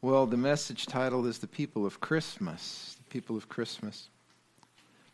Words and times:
Well, 0.00 0.26
the 0.26 0.36
message 0.36 0.86
title 0.86 1.26
is 1.26 1.38
The 1.38 1.48
People 1.48 1.84
of 1.84 1.98
Christmas. 1.98 2.96
The 2.98 3.10
People 3.10 3.36
of 3.36 3.48
Christmas. 3.48 4.08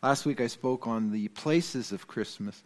Last 0.03 0.27
week 0.27 0.39
I 0.39 0.45
spoke 0.45 0.85
on 0.85 1.11
the 1.11 1.27
places 1.29 1.91
of 1.91 2.07
Christmas. 2.07 2.61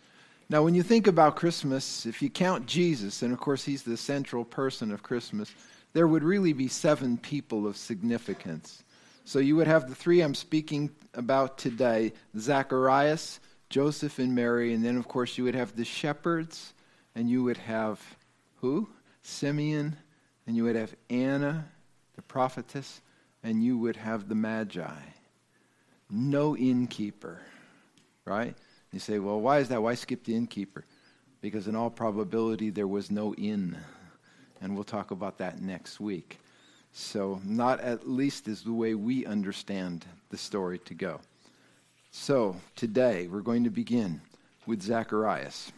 Now, 0.50 0.62
when 0.64 0.76
you 0.76 0.84
think 0.84 1.08
about 1.08 1.38
Christmas, 1.38 2.06
if 2.06 2.22
you 2.22 2.30
count 2.30 2.66
Jesus, 2.66 3.22
and 3.22 3.32
of 3.32 3.40
course 3.40 3.64
he's 3.64 3.84
the 3.84 3.96
central 3.96 4.44
person 4.44 4.92
of 4.92 5.02
Christmas, 5.02 5.50
there 5.94 6.10
would 6.10 6.26
really 6.26 6.52
be 6.52 6.68
seven 6.68 7.18
people 7.18 7.66
of 7.66 7.78
significance. 7.78 8.84
So 9.24 9.40
you 9.40 9.56
would 9.56 9.68
have 9.68 9.88
the 9.88 9.96
three 9.96 10.20
I'm 10.20 10.36
speaking 10.36 10.90
about 11.14 11.58
today 11.58 12.12
Zacharias, 12.38 13.40
Joseph, 13.70 14.20
and 14.20 14.36
Mary, 14.36 14.74
and 14.74 14.84
then, 14.84 14.98
of 14.98 15.08
course, 15.08 15.38
you 15.38 15.46
would 15.46 15.56
have 15.56 15.74
the 15.74 15.86
shepherds, 15.86 16.74
and 17.16 17.30
you 17.30 17.46
would 17.46 17.60
have 17.60 18.02
who? 18.58 18.90
Simeon, 19.22 19.96
and 20.46 20.58
you 20.58 20.66
would 20.66 20.76
have 20.76 20.94
Anna 21.10 21.64
the 22.20 22.24
prophetess, 22.24 23.00
and 23.44 23.64
you 23.64 23.78
would 23.78 23.96
have 23.96 24.28
the 24.28 24.36
magi. 24.36 25.00
No 26.10 26.58
innkeeper, 26.58 27.40
right? 28.26 28.58
You 28.92 29.00
say, 29.00 29.20
well, 29.20 29.40
why 29.40 29.60
is 29.60 29.70
that? 29.70 29.82
Why 29.82 29.94
skip 29.96 30.26
the 30.26 30.36
innkeeper? 30.36 30.84
Because 31.40 31.70
in 31.70 31.78
all 31.78 31.90
probability, 31.90 32.72
there 32.72 32.90
was 32.90 33.10
no 33.10 33.34
inn. 33.36 33.78
And 34.60 34.76
we'll 34.76 34.84
talk 34.84 35.12
about 35.12 35.38
that 35.38 35.62
next 35.62 36.02
week. 36.02 36.40
So, 36.92 37.40
not 37.46 37.80
at 37.80 38.10
least 38.10 38.50
is 38.50 38.64
the 38.64 38.74
way 38.74 38.96
we 38.96 39.26
understand 39.26 40.06
the 40.30 40.38
story 40.38 40.80
to 40.80 40.94
go. 40.94 41.22
So, 42.12 42.58
today 42.76 43.28
we're 43.28 43.40
going 43.40 43.64
to 43.64 43.70
begin 43.70 44.20
with 44.66 44.82
Zacharias. 44.82 45.72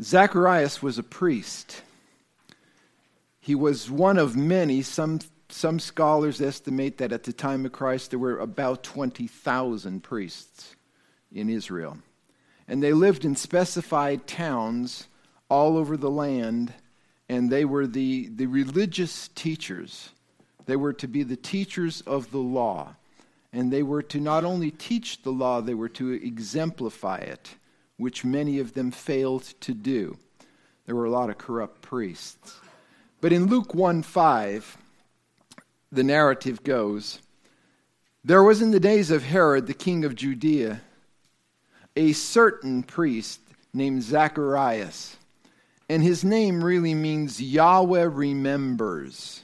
Zacharias 0.00 0.80
was 0.80 0.98
a 0.98 1.02
priest. 1.02 1.82
He 3.46 3.54
was 3.54 3.88
one 3.88 4.18
of 4.18 4.34
many. 4.34 4.82
Some, 4.82 5.20
some 5.50 5.78
scholars 5.78 6.40
estimate 6.40 6.98
that 6.98 7.12
at 7.12 7.22
the 7.22 7.32
time 7.32 7.64
of 7.64 7.70
Christ 7.70 8.10
there 8.10 8.18
were 8.18 8.40
about 8.40 8.82
20,000 8.82 10.02
priests 10.02 10.74
in 11.32 11.48
Israel. 11.48 11.98
And 12.66 12.82
they 12.82 12.92
lived 12.92 13.24
in 13.24 13.36
specified 13.36 14.26
towns 14.26 15.06
all 15.48 15.76
over 15.76 15.96
the 15.96 16.10
land, 16.10 16.74
and 17.28 17.48
they 17.48 17.64
were 17.64 17.86
the, 17.86 18.26
the 18.34 18.46
religious 18.46 19.28
teachers. 19.28 20.10
They 20.64 20.74
were 20.74 20.94
to 20.94 21.06
be 21.06 21.22
the 21.22 21.36
teachers 21.36 22.00
of 22.00 22.32
the 22.32 22.38
law. 22.38 22.96
And 23.52 23.72
they 23.72 23.84
were 23.84 24.02
to 24.02 24.18
not 24.18 24.42
only 24.42 24.72
teach 24.72 25.22
the 25.22 25.30
law, 25.30 25.60
they 25.60 25.74
were 25.74 25.88
to 25.90 26.10
exemplify 26.10 27.18
it, 27.18 27.54
which 27.96 28.24
many 28.24 28.58
of 28.58 28.74
them 28.74 28.90
failed 28.90 29.44
to 29.60 29.72
do. 29.72 30.18
There 30.86 30.96
were 30.96 31.04
a 31.04 31.10
lot 31.10 31.30
of 31.30 31.38
corrupt 31.38 31.80
priests. 31.80 32.58
But 33.26 33.32
in 33.32 33.46
Luke 33.46 33.74
1 33.74 34.04
5, 34.04 34.78
the 35.90 36.04
narrative 36.04 36.62
goes 36.62 37.20
There 38.22 38.44
was 38.44 38.62
in 38.62 38.70
the 38.70 38.78
days 38.78 39.10
of 39.10 39.24
Herod, 39.24 39.66
the 39.66 39.74
king 39.74 40.04
of 40.04 40.14
Judea, 40.14 40.80
a 41.96 42.12
certain 42.12 42.84
priest 42.84 43.40
named 43.74 44.04
Zacharias. 44.04 45.16
And 45.88 46.04
his 46.04 46.22
name 46.22 46.62
really 46.62 46.94
means 46.94 47.42
Yahweh 47.42 48.08
remembers, 48.12 49.42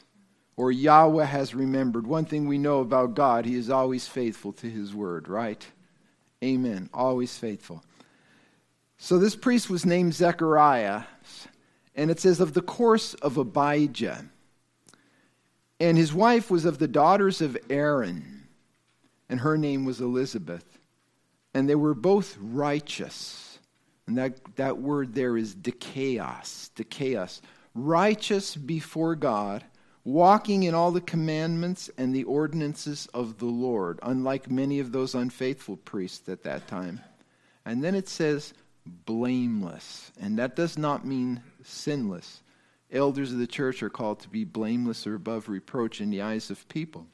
or 0.57 0.71
Yahweh 0.71 1.25
has 1.25 1.53
remembered. 1.53 2.07
One 2.07 2.25
thing 2.25 2.47
we 2.47 2.59
know 2.59 2.83
about 2.83 3.15
God, 3.15 3.47
he 3.47 3.57
is 3.57 3.69
always 3.69 4.07
faithful 4.07 4.53
to 4.53 4.71
his 4.71 4.95
word, 4.95 5.27
right? 5.27 5.67
Amen. 6.45 6.89
Always 6.95 7.37
faithful. 7.37 7.83
So 8.99 9.19
this 9.19 9.35
priest 9.35 9.69
was 9.69 9.85
named 9.85 10.15
Zechariah, 10.15 11.03
and 11.95 12.11
it 12.11 12.21
says, 12.21 12.41
of 12.41 12.55
the 12.55 12.63
course 12.63 13.15
of 13.15 13.37
Abijah. 13.37 14.25
And 15.79 15.99
his 15.99 16.15
wife 16.15 16.51
was 16.51 16.65
of 16.65 16.79
the 16.79 16.89
daughters 16.89 17.41
of 17.41 17.59
Aaron, 17.69 18.47
and 19.29 19.41
her 19.41 19.59
name 19.59 19.85
was 19.85 20.01
Elizabeth. 20.01 20.65
And 21.55 21.69
they 21.69 21.75
were 21.75 21.95
both 21.95 22.37
righteous. 22.41 23.59
And 24.07 24.17
that, 24.17 24.57
that 24.57 24.79
word 24.79 25.15
there 25.15 25.37
is 25.37 25.55
dikaios, 25.55 26.71
dikaios. 26.75 27.41
Righteous 27.75 28.57
before 28.57 29.17
God, 29.17 29.65
walking 30.05 30.63
in 30.63 30.75
all 30.75 30.93
the 30.93 31.01
commandments 31.01 31.91
and 31.99 32.15
the 32.15 32.25
ordinances 32.25 33.07
of 33.13 33.39
the 33.39 33.47
Lord, 33.47 33.99
unlike 34.03 34.51
many 34.51 34.81
of 34.81 34.93
those 34.93 35.15
unfaithful 35.15 35.77
priests 35.77 36.29
at 36.29 36.45
that 36.45 36.67
time. 36.69 37.01
And 37.65 37.83
then 37.83 37.95
it 37.95 38.09
says, 38.09 38.55
blameless. 38.85 40.11
And 40.21 40.39
that 40.39 40.57
does 40.57 40.77
not 40.79 41.07
mean 41.07 41.43
sinless. 41.65 42.43
Elders 42.91 43.33
of 43.33 43.39
the 43.39 43.47
church 43.47 43.83
are 43.83 43.91
called 43.91 44.21
to 44.21 44.29
be 44.29 44.45
blameless 44.45 45.07
or 45.07 45.15
above 45.15 45.49
reproach 45.49 46.01
in 46.01 46.11
the 46.11 46.23
eyes 46.23 46.51
of 46.51 46.69
people. 46.69 47.07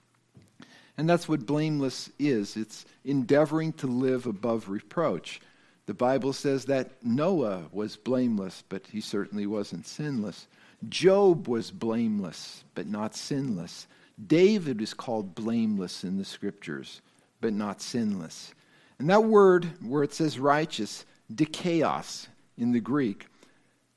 And 0.96 1.08
that's 1.08 1.28
what 1.28 1.46
blameless 1.46 2.10
is 2.18 2.56
it's 2.56 2.84
endeavoring 3.04 3.72
to 3.74 3.86
live 3.86 4.26
above 4.26 4.68
reproach. 4.68 5.40
The 5.86 5.94
Bible 5.94 6.32
says 6.32 6.66
that 6.66 6.90
Noah 7.02 7.62
was 7.72 7.96
blameless, 7.96 8.64
but 8.68 8.88
he 8.88 9.00
certainly 9.00 9.46
wasn't 9.46 9.86
sinless. 9.86 10.48
Job 10.88 11.48
was 11.48 11.70
blameless, 11.70 12.64
but 12.74 12.86
not 12.86 13.14
sinless. 13.14 13.86
David 14.26 14.82
is 14.82 14.92
called 14.92 15.34
blameless 15.34 16.04
in 16.04 16.18
the 16.18 16.24
scriptures, 16.24 17.00
but 17.40 17.52
not 17.52 17.80
sinless. 17.80 18.52
And 18.98 19.08
that 19.08 19.24
word, 19.24 19.64
where 19.80 20.02
it 20.02 20.12
says 20.12 20.38
righteous, 20.38 21.06
dikaios 21.32 22.26
in 22.56 22.72
the 22.72 22.80
Greek, 22.80 23.26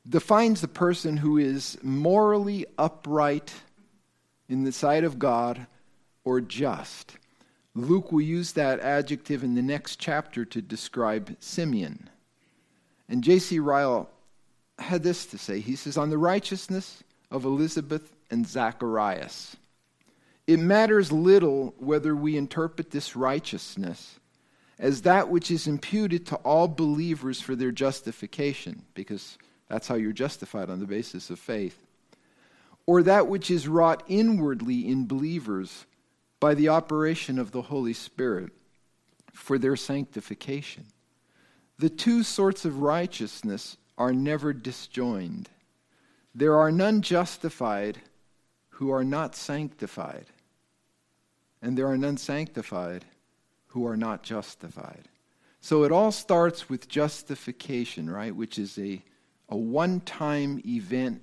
defines 0.08 0.62
the 0.62 0.68
person 0.68 1.18
who 1.18 1.38
is 1.38 1.78
morally 1.84 2.66
upright 2.78 3.54
in 4.50 4.64
the 4.64 4.72
sight 4.72 5.04
of 5.04 5.20
God 5.20 5.68
or 6.24 6.42
just. 6.42 7.18
Luke 7.74 8.12
will 8.12 8.22
use 8.22 8.54
that 8.54 8.80
adjective 8.80 9.44
in 9.44 9.56
the 9.56 9.62
next 9.62 10.00
chapter 10.00 10.44
to 10.46 10.62
describe 10.62 11.36
Simeon. 11.40 12.10
And 13.08 13.24
J.C. 13.24 13.60
Ryle 13.60 14.10
had 14.78 15.04
this 15.04 15.26
to 15.28 15.38
say 15.38 15.60
He 15.60 15.76
says, 15.76 15.98
On 15.98 16.10
the 16.10 16.18
righteousness 16.18 17.04
of 17.30 17.46
Elizabeth 17.46 18.14
and 18.30 18.46
Zacharias, 18.46 19.56
it 20.48 20.60
matters 20.60 21.12
little 21.12 21.74
whether 21.78 22.16
we 22.16 22.36
interpret 22.36 22.92
this 22.92 23.16
righteousness 23.16 24.20
as 24.80 25.04
that 25.04 25.30
which 25.30 25.52
is 25.52 25.68
imputed 25.68 26.26
to 26.26 26.36
all 26.38 26.68
believers 26.68 27.40
for 27.40 27.56
their 27.56 27.72
justification, 27.72 28.82
because 28.96 29.38
that's 29.72 29.88
how 29.88 29.96
you're 29.96 30.12
justified 30.12 30.70
on 30.70 30.82
the 30.82 30.86
basis 30.86 31.30
of 31.30 31.40
faith. 31.40 31.82
Or 32.86 33.04
that 33.04 33.28
which 33.28 33.50
is 33.50 33.70
wrought 33.70 34.04
inwardly 34.10 34.86
in 34.86 35.08
believers 35.08 35.86
by 36.42 36.56
the 36.56 36.68
operation 36.68 37.40
of 37.40 37.52
the 37.52 37.62
Holy 37.62 37.94
Spirit 37.94 38.52
for 39.32 39.58
their 39.58 39.78
sanctification. 39.78 40.88
The 41.80 41.90
two 41.90 42.24
sorts 42.24 42.66
of 42.66 42.82
righteousness 42.82 43.78
are 43.98 44.12
never 44.12 44.52
disjoined. 44.52 45.48
There 46.36 46.58
are 46.58 46.72
none 46.72 47.02
justified 47.02 47.98
who 48.72 48.92
are 48.92 49.06
not 49.06 49.36
sanctified, 49.36 50.26
and 51.62 51.78
there 51.78 51.88
are 51.88 51.98
none 51.98 52.18
sanctified 52.18 53.06
who 53.68 53.88
are 53.88 53.96
not 53.96 54.22
justified. 54.22 55.08
So 55.62 55.86
it 55.86 55.94
all 55.94 56.12
starts 56.12 56.68
with 56.68 56.90
justification, 56.90 58.10
right? 58.10 58.36
Which 58.36 58.60
is 58.60 58.78
a 58.78 59.02
a 59.52 59.58
one 59.58 60.00
time 60.00 60.62
event, 60.66 61.22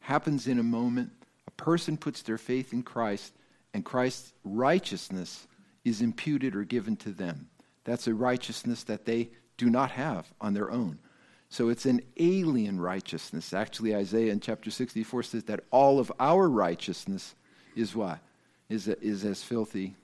happens 0.00 0.46
in 0.46 0.58
a 0.58 0.64
moment. 0.64 1.10
A 1.46 1.50
person 1.52 1.96
puts 1.96 2.22
their 2.22 2.38
faith 2.38 2.72
in 2.72 2.82
Christ, 2.82 3.32
and 3.72 3.84
Christ's 3.84 4.32
righteousness 4.44 5.46
is 5.84 6.02
imputed 6.02 6.56
or 6.56 6.64
given 6.64 6.96
to 6.96 7.10
them. 7.10 7.48
That's 7.84 8.08
a 8.08 8.14
righteousness 8.14 8.82
that 8.84 9.06
they 9.06 9.30
do 9.56 9.70
not 9.70 9.92
have 9.92 10.26
on 10.40 10.52
their 10.52 10.70
own. 10.70 10.98
So 11.48 11.68
it's 11.68 11.86
an 11.86 12.00
alien 12.18 12.80
righteousness. 12.80 13.52
Actually, 13.52 13.94
Isaiah 13.94 14.32
in 14.32 14.40
chapter 14.40 14.70
64 14.70 15.22
says 15.24 15.44
that 15.44 15.64
all 15.70 15.98
of 15.98 16.12
our 16.20 16.48
righteousness 16.48 17.34
is 17.74 17.94
what? 17.94 18.18
Is, 18.68 18.86
is 18.86 19.24
as 19.24 19.42
filthy 19.42 19.94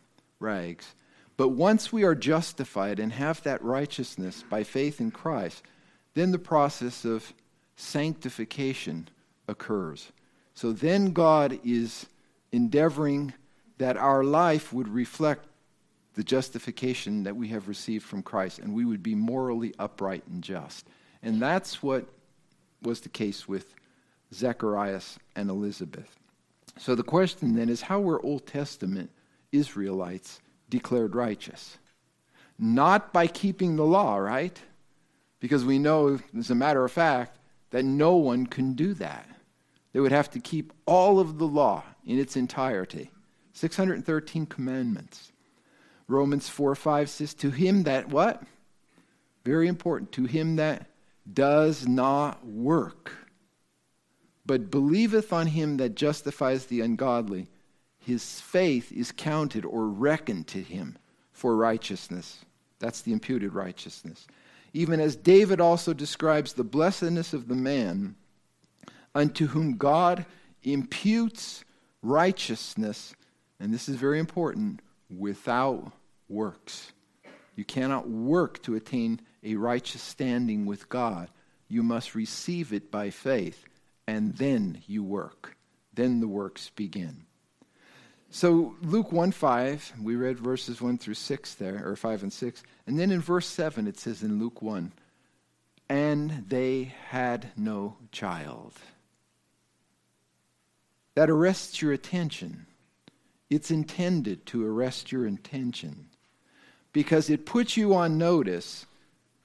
rags. 0.41 0.95
But 1.37 1.49
once 1.49 1.93
we 1.93 2.03
are 2.05 2.15
justified 2.15 2.99
and 2.99 3.13
have 3.13 3.43
that 3.43 3.63
righteousness 3.63 4.43
by 4.49 4.65
faith 4.65 5.01
in 5.01 5.11
Christ, 5.11 5.63
then 6.15 6.33
the 6.33 6.39
process 6.39 7.05
of 7.05 7.33
sanctification 7.77 9.09
occurs. 9.49 10.11
So 10.55 10.73
then 10.73 11.13
God 11.13 11.61
is 11.65 12.07
endeavoring 12.51 13.35
that 13.79 13.97
our 13.97 14.25
life 14.25 14.73
would 14.73 14.89
reflect 14.89 15.47
the 16.15 16.25
justification 16.25 17.25
that 17.25 17.37
we 17.37 17.49
have 17.49 17.69
received 17.69 18.05
from 18.05 18.23
Christ, 18.23 18.59
and 18.59 18.73
we 18.73 18.87
would 18.87 19.03
be 19.03 19.15
morally 19.15 19.75
upright 19.79 20.25
and 20.27 20.43
just. 20.43 20.89
And 21.23 21.41
that's 21.41 21.83
what 21.83 22.07
was 22.83 23.01
the 23.01 23.11
case 23.11 23.47
with 23.47 23.75
Zacharias 24.33 25.19
and 25.35 25.51
Elizabeth. 25.51 26.17
So 26.79 26.95
the 26.95 27.03
question 27.03 27.55
then 27.55 27.69
is 27.69 27.83
how 27.83 28.01
were 28.01 28.25
Old 28.25 28.47
Testament 28.47 29.11
Israelites 29.53 30.41
declared 30.71 31.15
righteous? 31.15 31.77
Not 32.59 33.13
by 33.13 33.27
keeping 33.27 33.77
the 33.77 33.85
law, 33.85 34.17
right? 34.17 34.59
Because 35.39 35.65
we 35.65 35.79
know, 35.79 36.19
as 36.37 36.51
a 36.51 36.55
matter 36.55 36.83
of 36.83 36.93
fact, 36.93 37.36
that 37.71 37.85
no 37.85 38.17
one 38.17 38.47
can 38.47 38.75
do 38.75 38.95
that. 38.95 39.29
They 39.93 40.01
would 40.01 40.13
have 40.13 40.31
to 40.31 40.41
keep 40.41 40.73
all 40.85 41.19
of 41.19 41.39
the 41.39 41.47
law 41.47 41.85
in 42.05 42.19
its 42.19 42.37
entirety. 42.37 43.11
613 43.53 44.47
commandments. 44.47 45.33
Romans 46.09 46.49
4 46.49 46.75
5 46.75 47.11
says, 47.11 47.35
To 47.35 47.51
him 47.51 47.85
that 47.85 48.09
what? 48.09 48.43
Very 49.45 49.69
important. 49.69 50.13
To 50.13 50.25
him 50.25 50.57
that 50.57 50.87
does 51.33 51.87
not 51.89 52.47
work, 52.47 53.13
but 54.45 54.71
believeth 54.71 55.33
on 55.33 55.49
him 55.49 55.79
that 55.79 55.97
justifies 55.97 56.67
the 56.67 56.81
ungodly, 56.81 57.49
his 57.99 58.41
faith 58.41 58.93
is 58.93 59.11
counted 59.11 59.65
or 59.65 59.89
reckoned 59.89 60.47
to 60.49 60.63
him 60.63 60.97
for 61.33 61.57
righteousness. 61.57 62.45
That's 62.79 63.01
the 63.01 63.13
imputed 63.13 63.55
righteousness. 63.55 64.27
Even 64.77 65.01
as 65.01 65.17
David 65.17 65.59
also 65.59 65.95
describes 65.95 66.53
the 66.53 66.63
blessedness 66.63 67.33
of 67.33 67.49
the 67.49 67.55
man 67.55 68.15
unto 69.15 69.47
whom 69.47 69.79
God 69.79 70.27
imputes 70.63 71.65
righteousness, 72.03 73.15
and 73.59 73.73
this 73.73 73.89
is 73.89 73.97
very 73.97 74.19
important, 74.19 74.81
without 75.09 75.93
works. 76.29 76.93
You 77.55 77.65
cannot 77.65 78.11
work 78.11 78.63
to 78.65 78.75
attain 78.75 79.23
a 79.43 79.55
righteous 79.55 80.03
standing 80.03 80.67
with 80.67 80.91
God. 80.91 81.31
You 81.69 81.83
must 81.83 82.15
receive 82.15 82.75
it 82.75 82.91
by 82.91 83.09
faith, 83.09 83.65
and 84.07 84.37
then 84.37 84.83
you 84.87 85.03
work. 85.03 85.57
Then 85.95 86.21
the 86.21 86.29
works 86.29 86.71
begin. 86.77 87.25
So, 88.37 88.75
Luke 88.83 89.13
1 89.13 89.33
5, 89.33 89.95
we 90.03 90.15
read 90.15 90.39
verses 90.39 90.83
1 90.83 90.99
through 90.99 91.15
6 91.15 91.55
there, 91.55 91.81
or 91.89 91.97
5 91.97 92.25
and 92.25 92.31
6. 92.31 92.63
And 92.87 92.99
then 92.99 93.11
in 93.11 93.23
verse 93.23 93.47
7, 93.47 93.87
it 93.87 93.99
says 93.99 94.23
in 94.23 94.39
Luke 94.39 94.61
1, 94.61 94.93
and 95.89 96.45
they 96.47 96.93
had 97.09 97.49
no 97.57 97.97
child. 98.13 98.75
That 101.15 101.31
arrests 101.31 101.81
your 101.81 101.95
attention. 101.95 102.67
It's 103.49 103.71
intended 103.71 104.45
to 104.49 104.67
arrest 104.67 105.11
your 105.11 105.25
attention 105.27 106.11
because 106.93 107.31
it 107.31 107.47
puts 107.47 107.75
you 107.79 107.95
on 107.95 108.19
notice 108.19 108.85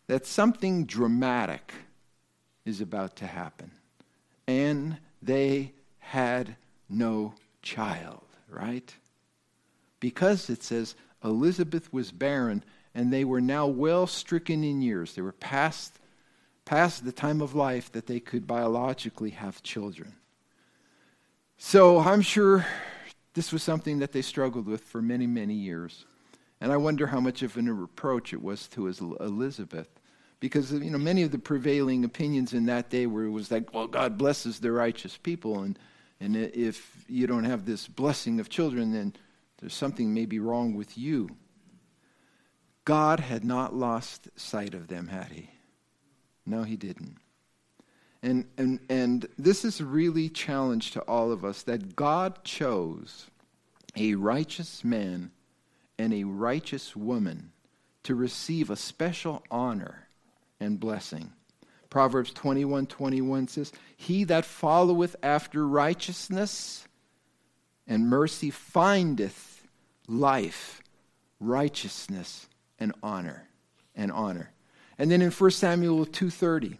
that 0.07 0.25
something 0.25 0.85
dramatic 0.85 1.73
is 2.65 2.81
about 2.81 3.15
to 3.15 3.25
happen. 3.25 3.71
And 4.49 4.97
they 5.21 5.71
had 5.99 6.57
no 6.89 7.35
child, 7.61 8.25
right? 8.51 8.93
Because 9.99 10.49
it 10.49 10.63
says 10.63 10.95
Elizabeth 11.23 11.91
was 11.93 12.11
barren 12.11 12.63
and 12.93 13.11
they 13.11 13.23
were 13.23 13.41
now 13.41 13.67
well 13.67 14.07
stricken 14.07 14.63
in 14.63 14.81
years. 14.81 15.13
They 15.13 15.21
were 15.21 15.31
past, 15.31 15.99
past 16.65 17.05
the 17.05 17.11
time 17.11 17.41
of 17.41 17.55
life 17.55 17.91
that 17.93 18.07
they 18.07 18.19
could 18.19 18.45
biologically 18.45 19.31
have 19.31 19.63
children. 19.63 20.13
So 21.57 21.99
I'm 21.99 22.21
sure 22.21 22.65
this 23.33 23.53
was 23.53 23.63
something 23.63 23.99
that 23.99 24.11
they 24.11 24.21
struggled 24.21 24.65
with 24.65 24.83
for 24.83 25.01
many, 25.01 25.27
many 25.27 25.53
years. 25.53 26.05
And 26.59 26.71
I 26.71 26.77
wonder 26.77 27.07
how 27.07 27.19
much 27.19 27.43
of 27.43 27.57
a 27.57 27.61
reproach 27.61 28.33
it 28.33 28.41
was 28.41 28.67
to 28.69 28.87
Elizabeth 28.87 29.87
because 30.41 30.73
you 30.73 30.89
know 30.89 30.97
many 30.97 31.21
of 31.23 31.31
the 31.31 31.39
prevailing 31.39 32.03
opinions 32.03 32.53
in 32.53 32.65
that 32.65 32.89
day 32.89 33.05
were 33.05 33.31
was 33.31 33.49
like, 33.49 33.73
well, 33.73 33.87
God 33.87 34.17
blesses 34.17 34.59
the 34.59 34.71
righteous 34.71 35.15
people, 35.15 35.61
and 35.61 35.79
and 36.21 36.37
if 36.37 37.03
you 37.09 37.25
don't 37.25 37.45
have 37.45 37.65
this 37.65 37.87
blessing 37.87 38.39
of 38.39 38.47
children, 38.47 38.93
then 38.93 39.13
there's 39.59 39.73
something 39.73 40.13
maybe 40.13 40.39
wrong 40.39 40.75
with 40.75 40.95
you. 40.95 41.29
God 42.85 43.19
had 43.19 43.43
not 43.43 43.73
lost 43.73 44.29
sight 44.35 44.75
of 44.75 44.87
them, 44.87 45.07
had 45.07 45.31
he? 45.31 45.49
No, 46.45 46.61
he 46.61 46.75
didn't. 46.75 47.17
And, 48.21 48.45
and, 48.55 48.79
and 48.87 49.27
this 49.39 49.65
is 49.65 49.81
really 49.81 50.29
challenge 50.29 50.91
to 50.91 51.01
all 51.01 51.31
of 51.31 51.43
us 51.43 51.63
that 51.63 51.95
God 51.95 52.43
chose 52.43 53.25
a 53.95 54.13
righteous 54.13 54.83
man 54.83 55.31
and 55.97 56.13
a 56.13 56.23
righteous 56.23 56.95
woman 56.95 57.51
to 58.03 58.13
receive 58.13 58.69
a 58.69 58.75
special 58.75 59.43
honor 59.49 60.07
and 60.59 60.79
blessing. 60.79 61.31
Proverbs 61.91 62.31
21 62.31 62.87
21 62.87 63.49
says, 63.49 63.71
He 63.95 64.23
that 64.23 64.45
followeth 64.45 65.15
after 65.21 65.67
righteousness 65.67 66.87
and 67.85 68.09
mercy 68.09 68.49
findeth 68.49 69.67
life, 70.07 70.81
righteousness, 71.39 72.47
and 72.79 72.93
honor. 73.03 73.47
And 73.93 74.09
honor. 74.09 74.51
And 74.97 75.11
then 75.11 75.21
in 75.21 75.31
1 75.31 75.51
Samuel 75.51 76.05
2:30, 76.05 76.77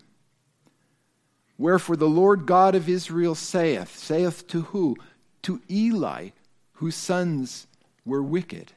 Wherefore 1.57 1.97
the 1.97 2.09
Lord 2.09 2.45
God 2.45 2.73
of 2.73 2.87
Israel 2.87 3.35
saith, 3.35 3.97
saith 3.97 4.47
to 4.47 4.61
who? 4.61 4.95
To 5.43 5.61
Eli, 5.69 6.29
whose 6.73 6.95
sons 6.95 7.67
were 8.05 8.23
wicked. 8.23 8.71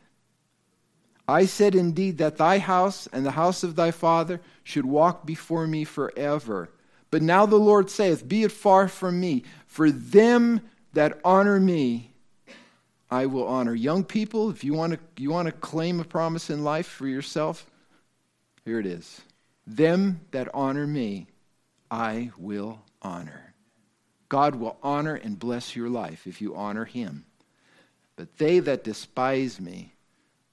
I 1.27 1.47
said 1.47 1.75
indeed 1.75 2.19
that 2.19 2.37
thy 2.37 2.59
house 2.59 3.09
and 3.13 3.25
the 3.25 3.31
house 3.31 3.63
of 3.63 3.77
thy 3.77 3.91
father 3.91 4.41
should 4.63 4.85
walk 4.85 5.25
before 5.25 5.67
me 5.67 5.85
forever. 5.85 6.71
But 7.11 7.23
now 7.23 7.47
the 7.47 7.57
Lord 7.57 7.91
saith, 7.91 8.29
Be 8.29 8.43
it 8.43 8.53
far 8.53 8.89
from 8.89 9.21
me, 9.21 9.45
for 9.67 9.91
them 9.91 10.61
that 10.93 11.21
honor 11.25 11.59
me, 11.61 12.13
I 13.11 13.27
will 13.27 13.47
honor. 13.47 13.75
Young 13.75 14.05
people, 14.05 14.51
if 14.51 14.65
you 14.65 14.75
want 14.75 14.95
to, 14.95 14.99
you 15.17 15.31
want 15.31 15.47
to 15.47 15.53
claim 15.53 16.01
a 16.01 16.05
promise 16.05 16.51
in 16.51 16.65
life 16.65 16.87
for 16.87 17.07
yourself, 17.07 17.71
here 18.65 18.79
it 18.79 18.87
is. 18.87 19.21
Them 19.67 20.21
that 20.33 20.49
honor 20.53 20.87
me, 20.87 21.29
I 21.91 22.33
will 22.37 22.81
honor. 23.01 23.55
God 24.29 24.57
will 24.57 24.77
honor 24.83 25.15
and 25.15 25.39
bless 25.39 25.77
your 25.77 25.89
life 25.89 26.27
if 26.27 26.41
you 26.41 26.57
honor 26.57 26.85
him. 26.85 27.25
But 28.17 28.39
they 28.39 28.59
that 28.59 28.85
despise 28.85 29.61
me, 29.61 29.94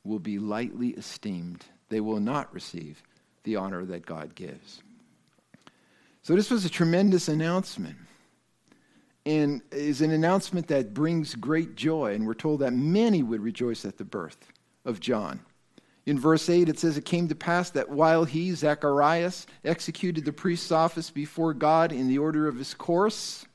will 0.04 0.20
be 0.20 0.40
lightly 0.40 0.90
esteemed. 0.90 1.66
They 1.90 2.02
will 2.02 2.20
not 2.20 2.54
receive 2.54 3.02
the 3.44 3.56
honor 3.56 3.86
that 3.86 4.06
God 4.06 4.36
gives. 4.36 4.82
So, 6.24 6.36
this 6.36 6.52
was 6.52 6.66
a 6.66 6.70
tremendous 6.70 7.28
announcement. 7.28 7.98
And 9.26 9.62
is 9.72 10.02
an 10.02 10.12
announcement 10.12 10.68
that 10.70 10.96
brings 10.96 11.36
great 11.36 11.76
joy. 11.76 12.16
And 12.16 12.26
we're 12.26 12.34
told 12.34 12.62
that 12.62 12.74
many 12.74 13.22
would 13.22 13.42
rejoice 13.42 13.86
at 13.86 13.98
the 13.98 14.04
birth 14.04 14.52
of 14.84 15.00
John. 15.00 15.42
In 16.08 16.20
verse 16.20 16.50
8, 16.50 16.70
it 16.70 16.80
says, 16.80 16.98
It 16.98 17.06
came 17.06 17.28
to 17.28 17.36
pass 17.36 17.70
that 17.72 17.90
while 17.90 18.26
he, 18.26 18.52
Zacharias, 18.54 19.46
executed 19.64 20.26
the 20.26 20.34
priest's 20.34 20.72
office 20.72 21.12
before 21.12 21.54
God 21.54 21.92
in 21.92 22.08
the 22.08 22.18
order 22.18 22.48
of 22.48 22.58
his 22.58 22.74
course, 22.74 23.46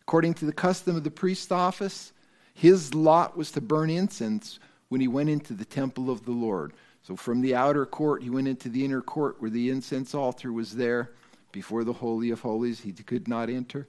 according 0.00 0.34
to 0.34 0.46
the 0.46 0.52
custom 0.52 0.96
of 0.96 1.04
the 1.04 1.10
priest's 1.10 1.52
office, 1.52 2.12
his 2.54 2.94
lot 2.94 3.36
was 3.36 3.52
to 3.52 3.60
burn 3.60 3.90
incense 3.90 4.58
when 4.92 5.00
he 5.00 5.08
went 5.08 5.30
into 5.30 5.54
the 5.54 5.64
temple 5.64 6.10
of 6.10 6.26
the 6.26 6.32
Lord. 6.32 6.74
So 7.00 7.16
from 7.16 7.40
the 7.40 7.54
outer 7.54 7.86
court, 7.86 8.22
he 8.22 8.28
went 8.28 8.46
into 8.46 8.68
the 8.68 8.84
inner 8.84 9.00
court 9.00 9.36
where 9.38 9.48
the 9.48 9.70
incense 9.70 10.14
altar 10.14 10.52
was 10.52 10.76
there 10.76 11.12
before 11.50 11.82
the 11.82 11.94
Holy 11.94 12.28
of 12.28 12.42
Holies. 12.42 12.80
He 12.80 12.92
could 12.92 13.26
not 13.26 13.48
enter. 13.48 13.88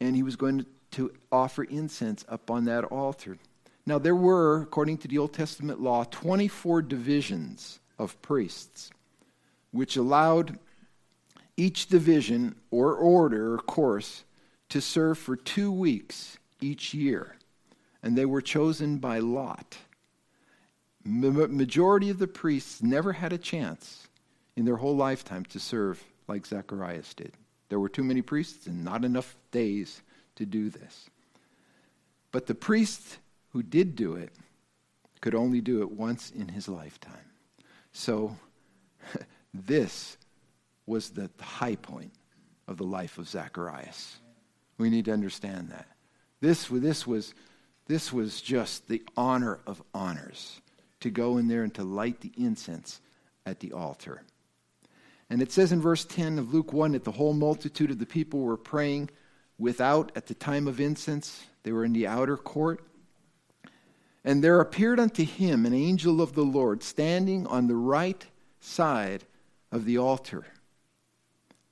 And 0.00 0.16
he 0.16 0.24
was 0.24 0.34
going 0.34 0.66
to 0.90 1.12
offer 1.30 1.62
incense 1.62 2.24
up 2.28 2.50
on 2.50 2.64
that 2.64 2.82
altar. 2.86 3.38
Now, 3.86 4.00
there 4.00 4.16
were, 4.16 4.62
according 4.62 4.98
to 4.98 5.08
the 5.08 5.18
Old 5.18 5.34
Testament 5.34 5.80
law, 5.80 6.02
24 6.02 6.82
divisions 6.82 7.78
of 7.96 8.20
priests, 8.20 8.90
which 9.70 9.96
allowed 9.96 10.58
each 11.56 11.86
division 11.86 12.56
or 12.72 12.92
order 12.92 13.54
or 13.54 13.58
course 13.58 14.24
to 14.70 14.80
serve 14.80 15.16
for 15.16 15.36
two 15.36 15.70
weeks 15.70 16.38
each 16.60 16.92
year. 16.92 17.36
And 18.02 18.18
they 18.18 18.26
were 18.26 18.42
chosen 18.42 18.98
by 18.98 19.20
lot 19.20 19.78
majority 21.08 22.10
of 22.10 22.18
the 22.18 22.26
priests 22.26 22.82
never 22.82 23.12
had 23.12 23.32
a 23.32 23.38
chance 23.38 24.08
in 24.56 24.64
their 24.64 24.76
whole 24.76 24.96
lifetime 24.96 25.44
to 25.46 25.58
serve 25.58 26.02
like 26.26 26.46
Zacharias 26.46 27.14
did. 27.14 27.32
There 27.68 27.80
were 27.80 27.88
too 27.88 28.04
many 28.04 28.22
priests 28.22 28.66
and 28.66 28.84
not 28.84 29.04
enough 29.04 29.36
days 29.50 30.02
to 30.36 30.46
do 30.46 30.70
this. 30.70 31.08
But 32.32 32.46
the 32.46 32.54
priest 32.54 33.18
who 33.50 33.62
did 33.62 33.96
do 33.96 34.14
it 34.14 34.32
could 35.20 35.34
only 35.34 35.60
do 35.60 35.82
it 35.82 35.90
once 35.90 36.30
in 36.30 36.48
his 36.48 36.68
lifetime. 36.68 37.14
So, 37.92 38.36
this 39.54 40.16
was 40.86 41.10
the 41.10 41.30
high 41.40 41.76
point 41.76 42.12
of 42.66 42.76
the 42.76 42.84
life 42.84 43.18
of 43.18 43.28
Zacharias. 43.28 44.16
We 44.76 44.90
need 44.90 45.06
to 45.06 45.12
understand 45.12 45.70
that. 45.70 45.88
This, 46.40 46.68
this, 46.68 47.06
was, 47.06 47.34
this 47.86 48.12
was 48.12 48.40
just 48.40 48.88
the 48.88 49.02
honor 49.16 49.58
of 49.66 49.82
honors 49.92 50.60
to 51.00 51.10
go 51.10 51.38
in 51.38 51.48
there 51.48 51.62
and 51.62 51.74
to 51.74 51.84
light 51.84 52.20
the 52.20 52.32
incense 52.36 53.00
at 53.46 53.60
the 53.60 53.72
altar. 53.72 54.22
And 55.30 55.42
it 55.42 55.52
says 55.52 55.72
in 55.72 55.80
verse 55.80 56.04
10 56.04 56.38
of 56.38 56.54
Luke 56.54 56.72
1 56.72 56.92
that 56.92 57.04
the 57.04 57.12
whole 57.12 57.34
multitude 57.34 57.90
of 57.90 57.98
the 57.98 58.06
people 58.06 58.40
were 58.40 58.56
praying 58.56 59.10
without 59.58 60.12
at 60.16 60.26
the 60.26 60.34
time 60.34 60.66
of 60.66 60.80
incense. 60.80 61.44
They 61.62 61.72
were 61.72 61.84
in 61.84 61.92
the 61.92 62.06
outer 62.06 62.36
court. 62.36 62.84
And 64.24 64.42
there 64.42 64.60
appeared 64.60 64.98
unto 64.98 65.24
him 65.24 65.66
an 65.66 65.74
angel 65.74 66.20
of 66.20 66.34
the 66.34 66.44
Lord 66.44 66.82
standing 66.82 67.46
on 67.46 67.66
the 67.66 67.76
right 67.76 68.26
side 68.60 69.24
of 69.70 69.84
the 69.84 69.98
altar 69.98 70.44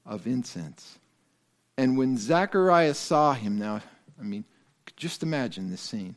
of 0.05 0.27
incense. 0.27 0.99
And 1.77 1.99
when 1.99 2.17
Zacharias 2.17 2.99
saw 2.99 3.35
him, 3.35 3.59
now, 3.59 3.83
I 4.19 4.23
mean, 4.23 4.45
Just 4.97 5.23
imagine 5.23 5.71
this 5.71 5.83
scene. 5.83 6.17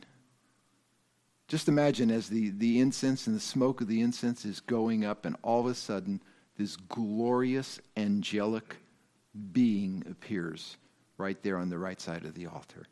Just 1.50 1.68
imagine 1.68 2.12
as 2.12 2.28
the, 2.28 2.50
the 2.50 2.78
incense 2.78 3.26
and 3.26 3.34
the 3.34 3.40
smoke 3.40 3.80
of 3.80 3.88
the 3.88 4.02
incense 4.02 4.44
is 4.44 4.60
going 4.60 5.04
up, 5.04 5.24
and 5.24 5.34
all 5.42 5.58
of 5.58 5.66
a 5.66 5.74
sudden, 5.74 6.22
this 6.56 6.76
glorious 6.76 7.80
angelic 7.96 8.76
being 9.50 10.04
appears 10.08 10.76
right 11.18 11.42
there 11.42 11.56
on 11.56 11.68
the 11.68 11.76
right 11.76 12.00
side 12.00 12.24
of 12.24 12.34
the 12.34 12.46
altar. 12.46 12.86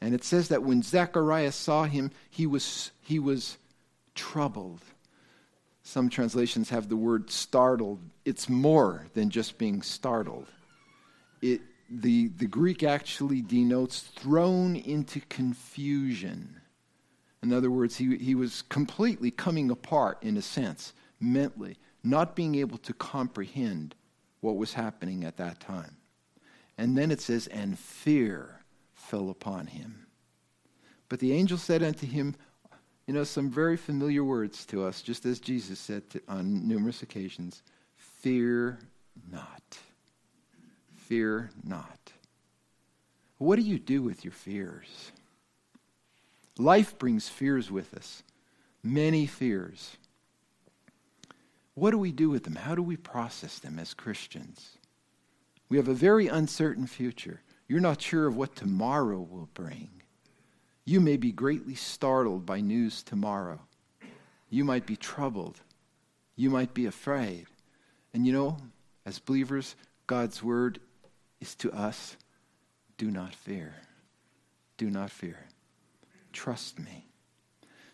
And 0.00 0.14
it 0.14 0.22
says 0.22 0.46
that 0.46 0.62
when 0.62 0.80
Zacharias 0.80 1.56
saw 1.56 1.86
him, 1.86 2.12
he 2.30 2.46
was, 2.46 2.92
he 3.00 3.18
was 3.18 3.58
troubled. 4.14 4.84
Some 5.82 6.08
translations 6.08 6.70
have 6.70 6.88
the 6.88 6.96
word 6.96 7.32
startled. 7.32 7.98
It's 8.24 8.48
more 8.48 9.06
than 9.14 9.28
just 9.28 9.58
being 9.58 9.82
startled. 9.82 10.46
It, 11.42 11.62
the, 11.90 12.28
the 12.28 12.46
Greek 12.46 12.84
actually 12.84 13.42
denotes 13.42 13.98
thrown 13.98 14.76
into 14.76 15.20
confusion. 15.28 16.57
In 17.42 17.52
other 17.52 17.70
words, 17.70 17.96
he, 17.96 18.16
he 18.16 18.34
was 18.34 18.62
completely 18.62 19.30
coming 19.30 19.70
apart, 19.70 20.18
in 20.22 20.36
a 20.36 20.42
sense, 20.42 20.92
mentally, 21.20 21.76
not 22.02 22.34
being 22.34 22.54
able 22.56 22.78
to 22.78 22.92
comprehend 22.92 23.94
what 24.40 24.56
was 24.56 24.74
happening 24.74 25.24
at 25.24 25.36
that 25.36 25.60
time. 25.60 25.96
And 26.76 26.96
then 26.96 27.10
it 27.10 27.20
says, 27.20 27.46
and 27.48 27.78
fear 27.78 28.62
fell 28.94 29.30
upon 29.30 29.66
him. 29.66 30.06
But 31.08 31.20
the 31.20 31.32
angel 31.32 31.58
said 31.58 31.82
unto 31.82 32.06
him, 32.06 32.34
you 33.06 33.14
know, 33.14 33.24
some 33.24 33.50
very 33.50 33.76
familiar 33.76 34.22
words 34.22 34.66
to 34.66 34.84
us, 34.84 35.00
just 35.00 35.24
as 35.24 35.40
Jesus 35.40 35.78
said 35.78 36.10
to, 36.10 36.20
on 36.28 36.68
numerous 36.68 37.02
occasions 37.02 37.62
Fear 37.96 38.78
not. 39.30 39.78
Fear 40.96 41.50
not. 41.64 42.12
What 43.38 43.56
do 43.56 43.62
you 43.62 43.78
do 43.78 44.02
with 44.02 44.24
your 44.24 44.32
fears? 44.32 45.12
Life 46.58 46.98
brings 46.98 47.28
fears 47.28 47.70
with 47.70 47.94
us, 47.94 48.24
many 48.82 49.26
fears. 49.26 49.96
What 51.74 51.92
do 51.92 51.98
we 51.98 52.10
do 52.10 52.28
with 52.28 52.42
them? 52.42 52.56
How 52.56 52.74
do 52.74 52.82
we 52.82 52.96
process 52.96 53.60
them 53.60 53.78
as 53.78 53.94
Christians? 53.94 54.76
We 55.68 55.76
have 55.76 55.86
a 55.86 55.94
very 55.94 56.26
uncertain 56.26 56.88
future. 56.88 57.40
You're 57.68 57.80
not 57.80 58.02
sure 58.02 58.26
of 58.26 58.36
what 58.36 58.56
tomorrow 58.56 59.20
will 59.20 59.48
bring. 59.54 59.90
You 60.84 61.00
may 61.00 61.16
be 61.16 61.30
greatly 61.30 61.76
startled 61.76 62.44
by 62.44 62.60
news 62.60 63.04
tomorrow. 63.04 63.60
You 64.50 64.64
might 64.64 64.86
be 64.86 64.96
troubled. 64.96 65.60
You 66.34 66.50
might 66.50 66.74
be 66.74 66.86
afraid. 66.86 67.46
And 68.12 68.26
you 68.26 68.32
know, 68.32 68.56
as 69.06 69.20
believers, 69.20 69.76
God's 70.06 70.42
word 70.42 70.80
is 71.40 71.54
to 71.56 71.70
us 71.72 72.16
do 72.96 73.10
not 73.10 73.34
fear. 73.34 73.74
Do 74.76 74.90
not 74.90 75.10
fear. 75.10 75.38
Trust 76.38 76.78
me. 76.78 77.04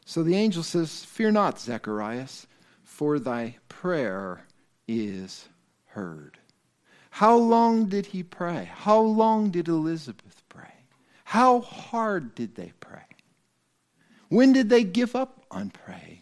So 0.04 0.22
the 0.22 0.36
angel 0.36 0.62
says, 0.62 1.02
Fear 1.02 1.30
not, 1.30 1.58
Zacharias, 1.58 2.46
for 2.82 3.18
thy 3.18 3.56
prayer 3.70 4.44
is 4.86 5.48
heard. 5.86 6.36
How 7.08 7.36
long 7.36 7.86
did 7.86 8.04
he 8.04 8.22
pray? 8.22 8.70
How 8.70 9.00
long 9.00 9.48
did 9.48 9.66
Elizabeth 9.66 10.42
pray? 10.50 10.74
How 11.24 11.62
hard 11.62 12.34
did 12.34 12.54
they 12.54 12.74
pray? 12.80 13.06
When 14.28 14.52
did 14.52 14.68
they 14.68 14.84
give 14.84 15.16
up 15.16 15.46
on 15.50 15.70
praying? 15.70 16.20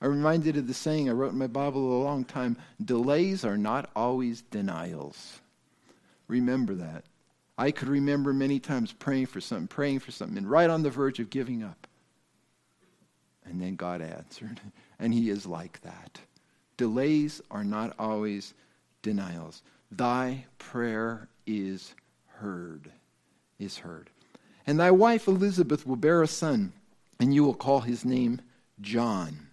I'm 0.00 0.10
reminded 0.10 0.56
of 0.56 0.68
the 0.68 0.72
saying 0.72 1.08
I 1.08 1.14
wrote 1.14 1.32
in 1.32 1.38
my 1.38 1.48
Bible 1.48 2.00
a 2.00 2.04
long 2.04 2.24
time 2.24 2.58
delays 2.82 3.44
are 3.44 3.58
not 3.58 3.90
always 3.96 4.40
denials. 4.40 5.40
Remember 6.28 6.76
that. 6.76 7.02
I 7.60 7.72
could 7.72 7.88
remember 7.88 8.32
many 8.32 8.58
times 8.58 8.90
praying 8.90 9.26
for 9.26 9.42
something, 9.42 9.68
praying 9.68 9.98
for 9.98 10.12
something, 10.12 10.38
and 10.38 10.50
right 10.50 10.70
on 10.70 10.82
the 10.82 10.88
verge 10.88 11.20
of 11.20 11.28
giving 11.28 11.62
up. 11.62 11.86
And 13.44 13.60
then 13.60 13.76
God 13.76 14.00
answered. 14.00 14.60
And 15.02 15.14
He 15.14 15.30
is 15.30 15.46
like 15.46 15.80
that. 15.80 16.20
Delays 16.76 17.40
are 17.50 17.64
not 17.64 17.94
always 17.98 18.52
denials. 19.00 19.62
Thy 19.90 20.44
prayer 20.58 21.30
is 21.46 21.94
heard, 22.26 22.90
is 23.58 23.78
heard. 23.78 24.10
And 24.66 24.78
thy 24.78 24.90
wife 24.90 25.26
Elizabeth 25.26 25.86
will 25.86 25.96
bear 25.96 26.22
a 26.22 26.26
son, 26.26 26.74
and 27.18 27.34
you 27.34 27.42
will 27.44 27.54
call 27.54 27.80
his 27.80 28.04
name 28.04 28.42
John. 28.82 29.48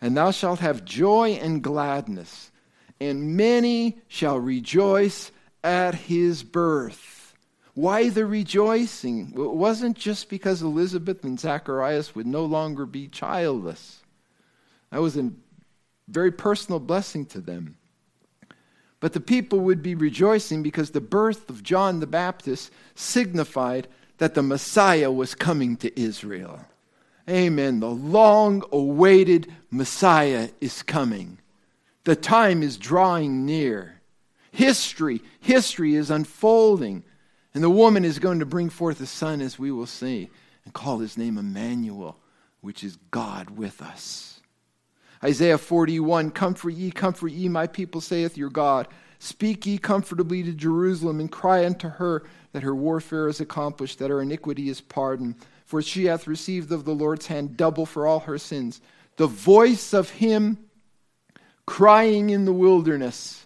And 0.00 0.16
thou 0.16 0.30
shalt 0.30 0.60
have 0.60 0.84
joy 0.84 1.32
and 1.42 1.64
gladness, 1.64 2.52
and 3.00 3.36
many 3.36 3.98
shall 4.06 4.38
rejoice 4.38 5.32
at 5.64 5.96
his 5.96 6.44
birth. 6.44 7.15
Why 7.76 8.08
the 8.08 8.24
rejoicing? 8.24 9.34
It 9.36 9.52
wasn't 9.52 9.98
just 9.98 10.30
because 10.30 10.62
Elizabeth 10.62 11.22
and 11.24 11.38
Zacharias 11.38 12.14
would 12.14 12.26
no 12.26 12.42
longer 12.42 12.86
be 12.86 13.06
childless. 13.06 14.02
That 14.90 15.02
was 15.02 15.18
a 15.18 15.30
very 16.08 16.32
personal 16.32 16.80
blessing 16.80 17.26
to 17.26 17.40
them. 17.42 17.76
But 18.98 19.12
the 19.12 19.20
people 19.20 19.60
would 19.60 19.82
be 19.82 19.94
rejoicing 19.94 20.62
because 20.62 20.92
the 20.92 21.02
birth 21.02 21.50
of 21.50 21.62
John 21.62 22.00
the 22.00 22.06
Baptist 22.06 22.72
signified 22.94 23.88
that 24.16 24.32
the 24.32 24.42
Messiah 24.42 25.12
was 25.12 25.34
coming 25.34 25.76
to 25.76 26.00
Israel. 26.00 26.60
Amen. 27.28 27.80
The 27.80 27.90
long 27.90 28.62
awaited 28.72 29.52
Messiah 29.70 30.48
is 30.62 30.82
coming. 30.82 31.40
The 32.04 32.16
time 32.16 32.62
is 32.62 32.78
drawing 32.78 33.44
near. 33.44 34.00
History, 34.50 35.20
history 35.40 35.94
is 35.94 36.10
unfolding. 36.10 37.04
And 37.56 37.64
the 37.64 37.70
woman 37.70 38.04
is 38.04 38.18
going 38.18 38.40
to 38.40 38.44
bring 38.44 38.68
forth 38.68 39.00
a 39.00 39.06
son, 39.06 39.40
as 39.40 39.58
we 39.58 39.72
will 39.72 39.86
see, 39.86 40.28
and 40.66 40.74
call 40.74 40.98
his 40.98 41.16
name 41.16 41.38
Emmanuel, 41.38 42.18
which 42.60 42.84
is 42.84 42.98
God 43.10 43.48
with 43.48 43.80
us. 43.80 44.42
Isaiah 45.24 45.56
41 45.56 46.32
Comfort 46.32 46.74
ye, 46.74 46.90
comfort 46.90 47.32
ye, 47.32 47.48
my 47.48 47.66
people, 47.66 48.02
saith 48.02 48.36
your 48.36 48.50
God. 48.50 48.88
Speak 49.20 49.64
ye 49.64 49.78
comfortably 49.78 50.42
to 50.42 50.52
Jerusalem, 50.52 51.18
and 51.18 51.32
cry 51.32 51.64
unto 51.64 51.88
her 51.88 52.24
that 52.52 52.62
her 52.62 52.74
warfare 52.74 53.26
is 53.26 53.40
accomplished, 53.40 54.00
that 54.00 54.10
her 54.10 54.20
iniquity 54.20 54.68
is 54.68 54.82
pardoned. 54.82 55.36
For 55.64 55.80
she 55.80 56.04
hath 56.04 56.26
received 56.26 56.70
of 56.72 56.84
the 56.84 56.94
Lord's 56.94 57.28
hand 57.28 57.56
double 57.56 57.86
for 57.86 58.06
all 58.06 58.20
her 58.20 58.36
sins. 58.36 58.82
The 59.16 59.28
voice 59.28 59.94
of 59.94 60.10
him 60.10 60.58
crying 61.64 62.28
in 62.28 62.44
the 62.44 62.52
wilderness. 62.52 63.45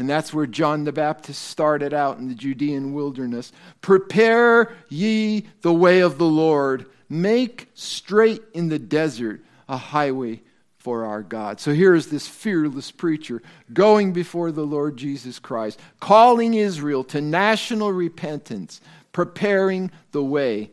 And 0.00 0.08
that's 0.08 0.32
where 0.32 0.46
John 0.46 0.84
the 0.84 0.92
Baptist 0.92 1.42
started 1.42 1.92
out 1.92 2.16
in 2.16 2.28
the 2.28 2.34
Judean 2.34 2.94
wilderness. 2.94 3.52
Prepare 3.82 4.72
ye 4.88 5.46
the 5.60 5.74
way 5.74 6.00
of 6.00 6.16
the 6.16 6.24
Lord, 6.24 6.86
make 7.10 7.68
straight 7.74 8.40
in 8.54 8.70
the 8.70 8.78
desert 8.78 9.42
a 9.68 9.76
highway 9.76 10.40
for 10.78 11.04
our 11.04 11.22
God. 11.22 11.60
So 11.60 11.74
here 11.74 11.94
is 11.94 12.08
this 12.08 12.26
fearless 12.26 12.90
preacher 12.90 13.42
going 13.74 14.14
before 14.14 14.50
the 14.52 14.64
Lord 14.64 14.96
Jesus 14.96 15.38
Christ, 15.38 15.78
calling 16.00 16.54
Israel 16.54 17.04
to 17.04 17.20
national 17.20 17.92
repentance, 17.92 18.80
preparing 19.12 19.90
the 20.12 20.24
way 20.24 20.70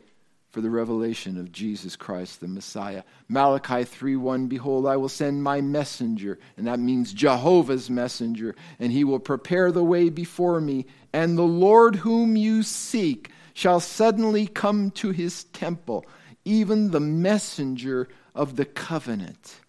for 0.58 0.62
the 0.62 0.70
revelation 0.72 1.38
of 1.38 1.52
Jesus 1.52 1.96
Christ 1.96 2.42
the 2.42 2.48
Messiah. 2.48 3.04
Malachi 3.30 3.86
3:1 3.86 4.50
Behold 4.50 4.88
I 4.88 4.98
will 4.98 5.08
send 5.08 5.44
my 5.44 5.62
messenger 5.62 6.40
and 6.58 6.66
that 6.66 6.80
means 6.80 7.14
Jehovah's 7.14 7.92
messenger 7.92 8.56
and 8.80 8.92
he 8.92 9.04
will 9.04 9.20
prepare 9.20 9.72
the 9.72 9.84
way 9.84 10.10
before 10.10 10.60
me 10.60 10.88
and 11.14 11.38
the 11.38 11.44
Lord 11.44 11.98
whom 11.98 12.36
you 12.36 12.64
seek 12.64 13.30
shall 13.54 13.80
suddenly 13.80 14.48
come 14.48 14.90
to 14.90 15.12
his 15.12 15.44
temple 15.44 16.04
even 16.44 16.90
the 16.90 17.00
messenger 17.00 18.08
of 18.34 18.56
the 18.56 18.66
covenant 18.66 19.62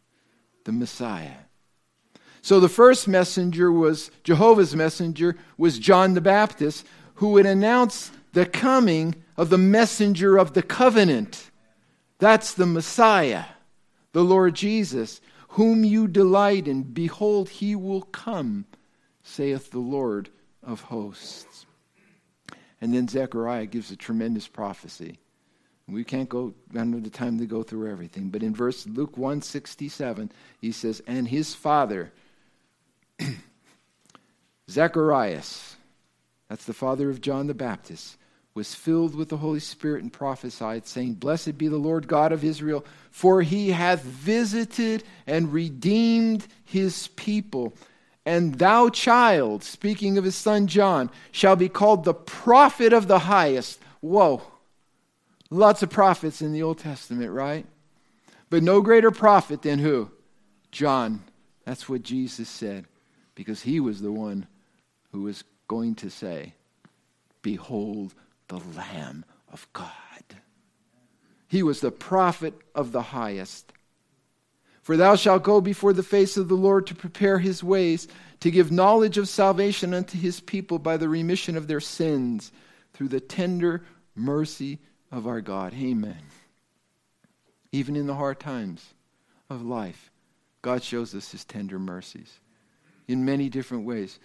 the 0.64 0.72
Messiah. 0.72 1.40
So 2.40 2.60
the 2.60 2.68
first 2.70 3.06
messenger 3.06 3.70
was 3.70 4.10
Jehovah's 4.24 4.74
messenger 4.74 5.36
was 5.58 5.78
John 5.78 6.14
the 6.14 6.22
Baptist 6.22 6.86
who 7.16 7.32
would 7.32 7.44
announce 7.44 8.10
the 8.32 8.46
coming 8.46 9.22
of 9.38 9.48
the 9.48 9.56
messenger 9.56 10.36
of 10.36 10.52
the 10.52 10.62
covenant. 10.62 11.50
That's 12.18 12.52
the 12.52 12.66
Messiah, 12.66 13.44
the 14.12 14.24
Lord 14.24 14.56
Jesus, 14.56 15.20
whom 15.50 15.84
you 15.84 16.08
delight 16.08 16.66
in. 16.66 16.82
Behold, 16.82 17.48
he 17.48 17.76
will 17.76 18.02
come, 18.02 18.66
saith 19.22 19.70
the 19.70 19.78
Lord 19.78 20.28
of 20.62 20.82
hosts. 20.82 21.64
And 22.80 22.92
then 22.92 23.06
Zechariah 23.06 23.66
gives 23.66 23.92
a 23.92 23.96
tremendous 23.96 24.48
prophecy. 24.48 25.20
We 25.86 26.04
can't 26.04 26.28
go, 26.28 26.52
I 26.72 26.78
don't 26.78 26.92
have 26.92 27.04
the 27.04 27.10
time 27.10 27.38
to 27.38 27.46
go 27.46 27.62
through 27.62 27.90
everything. 27.90 28.28
But 28.28 28.42
in 28.42 28.54
verse 28.54 28.86
Luke 28.86 29.16
167, 29.16 30.30
he 30.60 30.70
says, 30.70 31.00
And 31.06 31.26
his 31.26 31.54
father, 31.54 32.12
Zacharias, 34.70 35.76
that's 36.48 36.66
the 36.66 36.74
father 36.74 37.08
of 37.08 37.20
John 37.20 37.46
the 37.46 37.54
Baptist, 37.54 38.17
was 38.58 38.74
filled 38.74 39.14
with 39.14 39.28
the 39.28 39.36
Holy 39.36 39.60
Spirit 39.60 40.02
and 40.02 40.12
prophesied, 40.12 40.84
saying, 40.84 41.14
Blessed 41.14 41.56
be 41.56 41.68
the 41.68 41.76
Lord 41.76 42.08
God 42.08 42.32
of 42.32 42.42
Israel, 42.42 42.84
for 43.12 43.40
he 43.40 43.70
hath 43.70 44.02
visited 44.02 45.04
and 45.28 45.52
redeemed 45.52 46.44
his 46.64 47.06
people. 47.06 47.72
And 48.26 48.56
thou, 48.56 48.88
child, 48.88 49.62
speaking 49.62 50.18
of 50.18 50.24
his 50.24 50.34
son 50.34 50.66
John, 50.66 51.08
shall 51.30 51.54
be 51.54 51.68
called 51.68 52.02
the 52.02 52.14
prophet 52.14 52.92
of 52.92 53.06
the 53.06 53.20
highest. 53.20 53.78
Whoa 54.00 54.42
Lots 55.50 55.84
of 55.84 55.90
prophets 55.90 56.42
in 56.42 56.52
the 56.52 56.64
Old 56.64 56.78
Testament, 56.78 57.30
right? 57.30 57.64
But 58.50 58.64
no 58.64 58.82
greater 58.82 59.12
prophet 59.12 59.62
than 59.62 59.78
who? 59.78 60.10
John. 60.72 61.22
That's 61.64 61.88
what 61.88 62.02
Jesus 62.02 62.48
said, 62.48 62.86
because 63.36 63.62
he 63.62 63.78
was 63.78 64.00
the 64.00 64.10
one 64.10 64.48
who 65.12 65.22
was 65.22 65.44
going 65.68 65.94
to 65.96 66.10
say, 66.10 66.54
Behold 67.40 68.14
the 68.48 68.60
Lamb 68.76 69.24
of 69.52 69.66
God. 69.72 69.92
He 71.46 71.62
was 71.62 71.80
the 71.80 71.90
prophet 71.90 72.54
of 72.74 72.92
the 72.92 73.02
highest. 73.02 73.72
For 74.82 74.96
thou 74.96 75.16
shalt 75.16 75.42
go 75.42 75.60
before 75.60 75.92
the 75.92 76.02
face 76.02 76.36
of 76.36 76.48
the 76.48 76.54
Lord 76.54 76.86
to 76.86 76.94
prepare 76.94 77.38
his 77.38 77.62
ways, 77.62 78.08
to 78.40 78.50
give 78.50 78.72
knowledge 78.72 79.18
of 79.18 79.28
salvation 79.28 79.92
unto 79.94 80.18
his 80.18 80.40
people 80.40 80.78
by 80.78 80.96
the 80.96 81.08
remission 81.08 81.56
of 81.56 81.66
their 81.66 81.80
sins, 81.80 82.52
through 82.94 83.08
the 83.08 83.20
tender 83.20 83.82
mercy 84.14 84.78
of 85.12 85.26
our 85.26 85.40
God. 85.40 85.74
Amen. 85.74 86.18
Even 87.70 87.96
in 87.96 88.06
the 88.06 88.14
hard 88.14 88.40
times 88.40 88.94
of 89.50 89.62
life, 89.62 90.10
God 90.62 90.82
shows 90.82 91.14
us 91.14 91.30
his 91.30 91.44
tender 91.44 91.78
mercies 91.78 92.40
in 93.06 93.24
many 93.24 93.48
different 93.48 93.84
ways. 93.84 94.18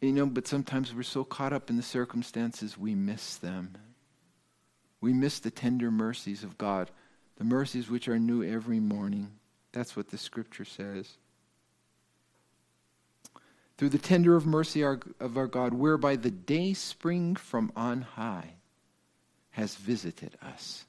You 0.00 0.12
know, 0.12 0.26
but 0.26 0.48
sometimes 0.48 0.94
we're 0.94 1.02
so 1.02 1.24
caught 1.24 1.52
up 1.52 1.68
in 1.68 1.76
the 1.76 1.82
circumstances 1.82 2.78
we 2.78 2.94
miss 2.94 3.36
them. 3.36 3.76
We 5.00 5.12
miss 5.12 5.38
the 5.38 5.50
tender 5.50 5.90
mercies 5.90 6.42
of 6.42 6.58
God, 6.58 6.90
the 7.36 7.44
mercies 7.44 7.90
which 7.90 8.08
are 8.08 8.18
new 8.18 8.42
every 8.42 8.80
morning. 8.80 9.32
That's 9.72 9.96
what 9.96 10.08
the 10.08 10.18
scripture 10.18 10.64
says. 10.64 11.16
Through 13.76 13.90
the 13.90 13.98
tender 13.98 14.36
of 14.36 14.46
mercy 14.46 14.82
of 14.82 15.36
our 15.36 15.46
God, 15.46 15.72
whereby 15.72 16.16
the 16.16 16.30
day 16.30 16.74
spring 16.74 17.36
from 17.36 17.72
on 17.76 18.02
high 18.02 18.54
has 19.52 19.74
visited 19.74 20.36
us, 20.42 20.84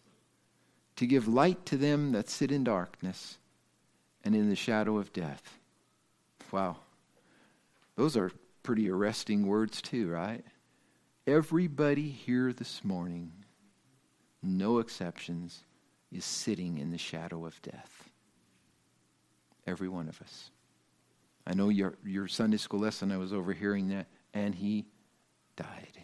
to 0.97 1.05
give 1.05 1.27
light 1.27 1.65
to 1.65 1.77
them 1.77 2.11
that 2.11 2.29
sit 2.29 2.51
in 2.51 2.63
darkness 2.63 3.37
and 4.23 4.35
in 4.35 4.49
the 4.49 4.55
shadow 4.55 4.97
of 4.97 5.13
death. 5.13 5.57
Wow. 6.51 6.77
Those 7.95 8.17
are 8.17 8.31
pretty 8.63 8.89
arresting 8.89 9.47
words, 9.47 9.81
too, 9.81 10.09
right? 10.09 10.43
Everybody 11.27 12.09
here 12.09 12.53
this 12.53 12.83
morning, 12.83 13.31
no 14.41 14.79
exceptions, 14.79 15.63
is 16.11 16.25
sitting 16.25 16.77
in 16.77 16.91
the 16.91 16.97
shadow 16.97 17.45
of 17.45 17.61
death. 17.61 18.09
Every 19.65 19.87
one 19.87 20.09
of 20.09 20.21
us. 20.21 20.51
I 21.45 21.53
know 21.53 21.69
your, 21.69 21.95
your 22.05 22.27
Sunday 22.27 22.57
school 22.57 22.81
lesson, 22.81 23.11
I 23.11 23.17
was 23.17 23.33
overhearing 23.33 23.89
that, 23.89 24.07
and 24.33 24.53
he 24.53 24.85
died. 25.55 25.97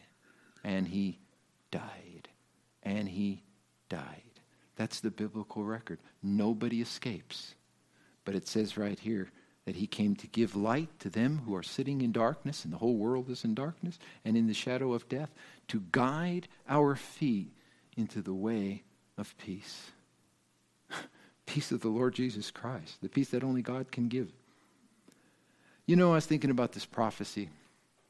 And 0.64 0.88
he 0.88 1.20
died. 1.72 2.30
And 2.84 3.08
he 3.08 3.44
died. 3.90 4.24
That's 4.76 5.00
the 5.00 5.12
biblical 5.12 5.64
record. 5.64 6.00
Nobody 6.22 6.82
escapes. 6.82 7.56
But 8.26 8.36
it 8.36 8.48
says 8.48 8.78
right 8.78 9.00
here 9.00 9.30
that 9.68 9.76
he 9.76 9.86
came 9.86 10.16
to 10.16 10.28
give 10.28 10.56
light 10.56 10.88
to 10.98 11.10
them 11.10 11.42
who 11.46 11.54
are 11.54 11.62
sitting 11.62 12.00
in 12.00 12.14
darkness, 12.14 12.64
and 12.64 12.72
the 12.72 12.78
whole 12.78 12.96
world 12.96 13.30
is 13.30 13.44
in 13.44 13.54
darkness 13.54 14.00
and 14.24 14.38
in 14.38 14.48
the 14.48 14.54
shadow 14.54 14.94
of 14.94 15.10
death, 15.10 15.30
to 15.68 15.84
guide 15.92 16.48
our 16.70 16.96
feet 16.96 17.52
into 17.98 18.22
the 18.22 18.34
way 18.34 18.84
of 19.18 19.38
peace. 19.38 19.92
peace 21.46 21.74
of 21.74 21.82
the 21.82 21.90
Lord 21.90 22.16
Jesus 22.16 22.50
Christ, 22.50 23.02
the 23.02 23.10
peace 23.10 23.32
that 23.32 23.44
only 23.44 23.62
God 23.62 23.92
can 23.92 24.08
give. 24.08 24.32
You 25.86 25.98
know, 25.98 26.12
I 26.12 26.16
was 26.16 26.26
thinking 26.26 26.50
about 26.50 26.72
this 26.72 26.86
prophecy. 26.86 27.50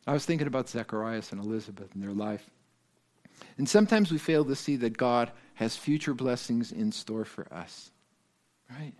I 0.05 0.13
was 0.13 0.25
thinking 0.25 0.45
about 0.45 0.69
Zacharias 0.69 1.31
and 1.31 1.43
Elizabeth 1.43 1.89
and 1.95 2.03
their 2.03 2.13
life. 2.13 2.47
And 3.57 3.67
sometimes 3.67 4.11
we 4.11 4.19
fail 4.19 4.45
to 4.45 4.55
see 4.55 4.75
that 4.75 4.95
God 4.95 5.31
has 5.55 5.75
future 5.75 6.13
blessings 6.13 6.71
in 6.71 6.91
store 6.91 7.25
for 7.25 7.51
us. 7.51 7.89
Right? 8.69 8.93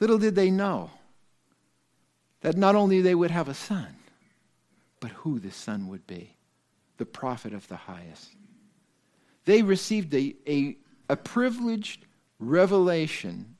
Little 0.00 0.16
did 0.16 0.34
they 0.34 0.50
know 0.50 0.92
that 2.40 2.56
not 2.56 2.74
only 2.74 3.00
they 3.00 3.14
would 3.14 3.30
have 3.30 3.48
a 3.48 3.54
son, 3.54 3.96
but 5.00 5.10
who 5.10 5.38
the 5.38 5.50
son 5.50 5.88
would 5.88 6.06
be 6.06 6.34
the 6.96 7.06
prophet 7.06 7.54
of 7.54 7.66
the 7.68 7.76
highest. 7.76 8.30
They 9.44 9.62
received 9.62 10.12
a, 10.14 10.34
a, 10.46 10.76
a 11.08 11.16
privileged 11.16 12.04
revelation 12.38 13.56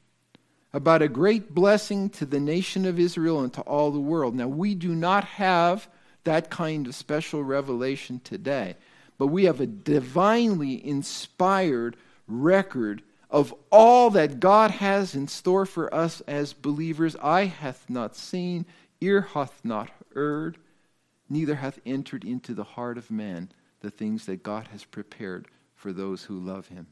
about 0.72 1.02
a 1.02 1.08
great 1.08 1.54
blessing 1.54 2.10
to 2.10 2.26
the 2.26 2.40
nation 2.40 2.84
of 2.84 2.98
Israel 2.98 3.40
and 3.40 3.52
to 3.54 3.62
all 3.62 3.90
the 3.90 4.00
world. 4.00 4.34
Now, 4.34 4.48
we 4.48 4.74
do 4.74 4.94
not 4.94 5.24
have 5.24 5.88
that 6.24 6.50
kind 6.50 6.86
of 6.86 6.94
special 6.94 7.42
revelation 7.42 8.20
today, 8.22 8.76
but 9.16 9.28
we 9.28 9.44
have 9.44 9.60
a 9.60 9.66
divinely 9.66 10.84
inspired 10.86 11.96
record 12.26 13.02
of 13.30 13.54
all 13.70 14.10
that 14.10 14.40
God 14.40 14.70
has 14.70 15.14
in 15.14 15.28
store 15.28 15.66
for 15.66 15.92
us 15.94 16.20
as 16.22 16.52
believers, 16.52 17.16
eye 17.16 17.44
hath 17.44 17.88
not 17.88 18.16
seen, 18.16 18.64
ear 19.00 19.20
hath 19.20 19.64
not 19.64 19.90
heard, 20.14 20.58
neither 21.28 21.56
hath 21.56 21.78
entered 21.84 22.24
into 22.24 22.54
the 22.54 22.64
heart 22.64 22.96
of 22.96 23.10
man 23.10 23.50
the 23.80 23.90
things 23.90 24.26
that 24.26 24.42
God 24.42 24.68
has 24.68 24.84
prepared 24.84 25.48
for 25.74 25.92
those 25.92 26.24
who 26.24 26.38
love 26.38 26.68
him. 26.68 26.86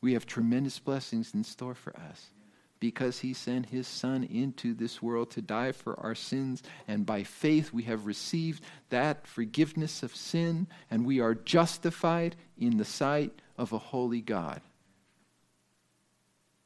We 0.00 0.12
have 0.12 0.26
tremendous 0.26 0.78
blessings 0.78 1.32
in 1.32 1.44
store 1.44 1.74
for 1.74 1.96
us 1.96 2.30
because 2.78 3.20
he 3.20 3.32
sent 3.32 3.66
his 3.66 3.86
son 3.86 4.24
into 4.24 4.74
this 4.74 5.00
world 5.00 5.30
to 5.30 5.40
die 5.40 5.70
for 5.70 5.98
our 6.00 6.16
sins 6.16 6.62
and 6.88 7.06
by 7.06 7.22
faith 7.22 7.72
we 7.72 7.84
have 7.84 8.06
received 8.06 8.62
that 8.90 9.24
forgiveness 9.24 10.02
of 10.02 10.14
sin 10.14 10.66
and 10.90 11.06
we 11.06 11.20
are 11.20 11.34
justified 11.34 12.34
in 12.58 12.76
the 12.76 12.84
sight 12.84 13.32
of 13.56 13.72
a 13.72 13.78
holy 13.78 14.20
God. 14.20 14.60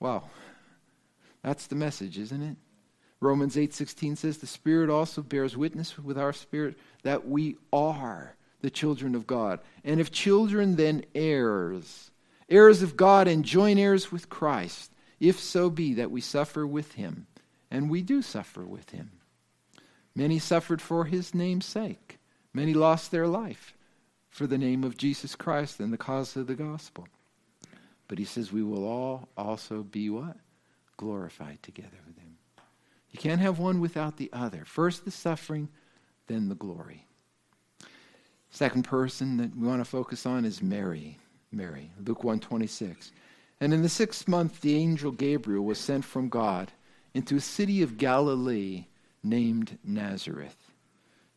Wow. 0.00 0.24
That's 1.42 1.66
the 1.66 1.76
message, 1.76 2.18
isn't 2.18 2.42
it? 2.42 2.56
Romans 3.20 3.56
8:16 3.56 4.16
says 4.16 4.38
the 4.38 4.46
Spirit 4.46 4.90
also 4.90 5.22
bears 5.22 5.56
witness 5.56 5.98
with 5.98 6.18
our 6.18 6.32
spirit 6.32 6.76
that 7.02 7.26
we 7.26 7.56
are 7.72 8.37
the 8.61 8.70
children 8.70 9.14
of 9.14 9.26
God. 9.26 9.61
And 9.85 10.00
if 10.00 10.11
children 10.11 10.76
then 10.76 11.04
heirs, 11.14 12.11
heirs 12.48 12.82
of 12.82 12.96
God 12.96 13.28
and 13.28 13.44
joint 13.44 13.78
heirs 13.78 14.12
with 14.12 14.28
Christ, 14.28 14.92
if 15.18 15.38
so 15.40 15.70
be 15.70 15.94
that 15.94 16.11
we 16.11 16.20
suffer 16.20 16.66
with 16.66 16.92
him, 16.92 17.26
and 17.70 17.88
we 17.88 18.02
do 18.02 18.22
suffer 18.22 18.64
with 18.64 18.90
him. 18.90 19.12
Many 20.14 20.38
suffered 20.38 20.82
for 20.82 21.04
his 21.04 21.35
name's 21.35 21.66
sake. 21.66 22.18
Many 22.52 22.74
lost 22.74 23.11
their 23.11 23.26
life 23.26 23.74
for 24.30 24.46
the 24.46 24.59
name 24.59 24.85
of 24.85 24.96
Jesus 24.96 25.35
Christ 25.35 25.80
and 25.80 25.92
the 25.92 25.98
cause 25.98 26.37
of 26.37 26.46
the 26.46 26.54
gospel. 26.54 27.06
But 28.09 28.19
he 28.19 28.25
says 28.25 28.53
we 28.53 28.62
will 28.62 28.85
all 28.85 29.29
also 29.37 29.83
be 29.83 30.11
what? 30.11 30.37
Glorified 30.97 31.62
together 31.62 31.99
with 32.07 32.19
him. 32.19 32.37
You 33.11 33.19
can't 33.19 33.40
have 33.40 33.59
one 33.59 33.81
without 33.81 34.16
the 34.16 34.31
other. 34.33 34.64
First 34.64 35.05
the 35.05 35.11
suffering, 35.11 35.69
then 36.27 36.49
the 36.49 36.55
glory. 36.55 37.07
Second 38.51 38.85
person 38.85 39.37
that 39.38 39.57
we 39.57 39.66
want 39.66 39.81
to 39.81 39.85
focus 39.85 40.27
on 40.27 40.45
is 40.45 40.62
Mary. 40.62 41.19
Mary, 41.53 41.90
Luke 42.05 42.25
126. 42.25 43.12
And 43.61 43.73
in 43.73 43.83
the 43.83 43.88
sixth 43.88 44.29
month 44.29 44.61
the 44.61 44.77
angel 44.77 45.12
Gabriel 45.12 45.64
was 45.64 45.79
sent 45.79 46.05
from 46.05 46.29
God 46.29 46.73
into 47.14 47.37
a 47.37 47.40
city 47.40 47.83
of 47.83 47.97
Galilee 47.97 48.87
named 49.23 49.79
Nazareth 49.83 50.73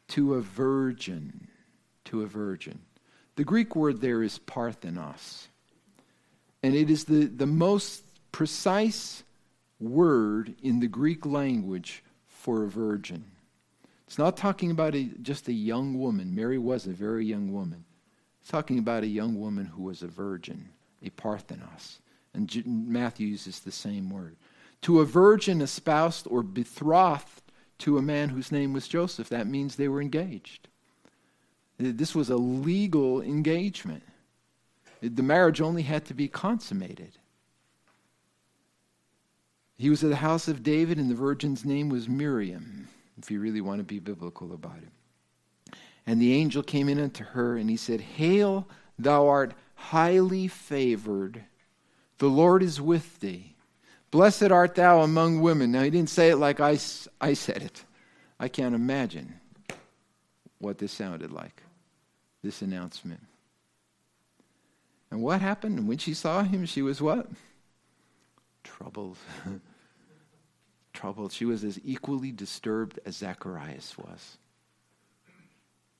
to 0.10 0.34
a 0.34 0.41
virgin, 0.41 1.47
to 2.05 2.23
a 2.23 2.27
virgin. 2.27 2.79
The 3.36 3.43
Greek 3.43 3.75
word 3.75 4.01
there 4.01 4.21
is 4.21 4.39
parthenos. 4.39 5.47
And 6.61 6.75
it 6.75 6.89
is 6.89 7.05
the, 7.05 7.25
the 7.25 7.45
most 7.45 8.03
precise 8.31 9.23
word 9.79 10.55
in 10.61 10.79
the 10.79 10.87
Greek 10.87 11.25
language 11.25 12.03
for 12.27 12.63
a 12.63 12.67
virgin. 12.67 13.23
It's 14.07 14.17
not 14.17 14.37
talking 14.37 14.71
about 14.71 14.95
a, 14.95 15.03
just 15.21 15.47
a 15.47 15.53
young 15.53 15.99
woman. 15.99 16.35
Mary 16.35 16.57
was 16.57 16.85
a 16.85 16.91
very 16.91 17.25
young 17.25 17.53
woman. 17.53 17.85
It's 18.41 18.49
talking 18.49 18.79
about 18.79 19.03
a 19.03 19.07
young 19.07 19.39
woman 19.39 19.65
who 19.65 19.83
was 19.83 20.01
a 20.01 20.07
virgin, 20.07 20.69
a 21.03 21.09
parthenos. 21.11 21.99
And 22.33 22.65
Matthew 22.65 23.27
uses 23.27 23.59
the 23.59 23.71
same 23.71 24.09
word. 24.09 24.35
To 24.83 24.99
a 24.99 25.05
virgin 25.05 25.61
espoused 25.61 26.27
or 26.29 26.41
betrothed 26.41 27.41
to 27.79 27.97
a 27.97 28.01
man 28.01 28.29
whose 28.29 28.51
name 28.51 28.73
was 28.73 28.87
Joseph, 28.87 29.29
that 29.29 29.47
means 29.47 29.75
they 29.75 29.87
were 29.87 30.01
engaged. 30.01 30.67
This 31.77 32.13
was 32.13 32.29
a 32.29 32.37
legal 32.37 33.21
engagement. 33.21 34.03
The 35.01 35.23
marriage 35.23 35.62
only 35.62 35.83
had 35.83 36.05
to 36.05 36.13
be 36.13 36.27
consummated. 36.27 37.17
He 39.77 39.89
was 39.89 40.03
at 40.03 40.09
the 40.09 40.17
house 40.17 40.49
of 40.49 40.62
David, 40.62 40.97
and 40.97 41.09
the 41.09 41.15
virgin's 41.15 41.63
name 41.63 41.88
was 41.88 42.09
Miriam, 42.09 42.89
if 43.17 43.31
you 43.31 43.39
really 43.39 43.62
want 43.62 43.79
to 43.79 43.85
be 43.85 43.99
biblical 43.99 44.53
about 44.53 44.77
it. 44.77 45.77
And 46.05 46.21
the 46.21 46.33
angel 46.33 46.63
came 46.63 46.89
in 46.89 46.99
unto 46.99 47.23
her, 47.23 47.55
and 47.55 47.69
he 47.69 47.77
said, 47.77 48.01
Hail, 48.01 48.67
thou 48.97 49.27
art 49.27 49.53
highly 49.75 50.47
favored. 50.49 51.43
The 52.17 52.27
Lord 52.27 52.62
is 52.62 52.81
with 52.81 53.21
thee. 53.21 53.55
Blessed 54.12 54.51
art 54.51 54.75
thou 54.75 55.01
among 55.01 55.39
women. 55.39 55.71
Now, 55.71 55.83
he 55.83 55.89
didn't 55.89 56.09
say 56.09 56.29
it 56.29 56.38
like 56.38 56.59
I, 56.59 56.77
I 57.21 57.33
said 57.33 57.62
it. 57.62 57.85
I 58.38 58.49
can't 58.49 58.75
imagine 58.75 59.35
what 60.57 60.77
this 60.77 60.91
sounded 60.91 61.31
like, 61.31 61.63
this 62.43 62.62
announcement. 62.62 63.21
And 65.11 65.21
what 65.21 65.41
happened? 65.41 65.79
And 65.79 65.87
when 65.87 65.97
she 65.97 66.13
saw 66.13 66.43
him, 66.43 66.65
she 66.65 66.81
was 66.81 67.01
what? 67.01 67.27
Troubled. 68.63 69.17
Troubled. 70.93 71.31
She 71.31 71.45
was 71.45 71.63
as 71.63 71.79
equally 71.83 72.31
disturbed 72.31 72.99
as 73.05 73.17
Zacharias 73.17 73.97
was. 73.97 74.37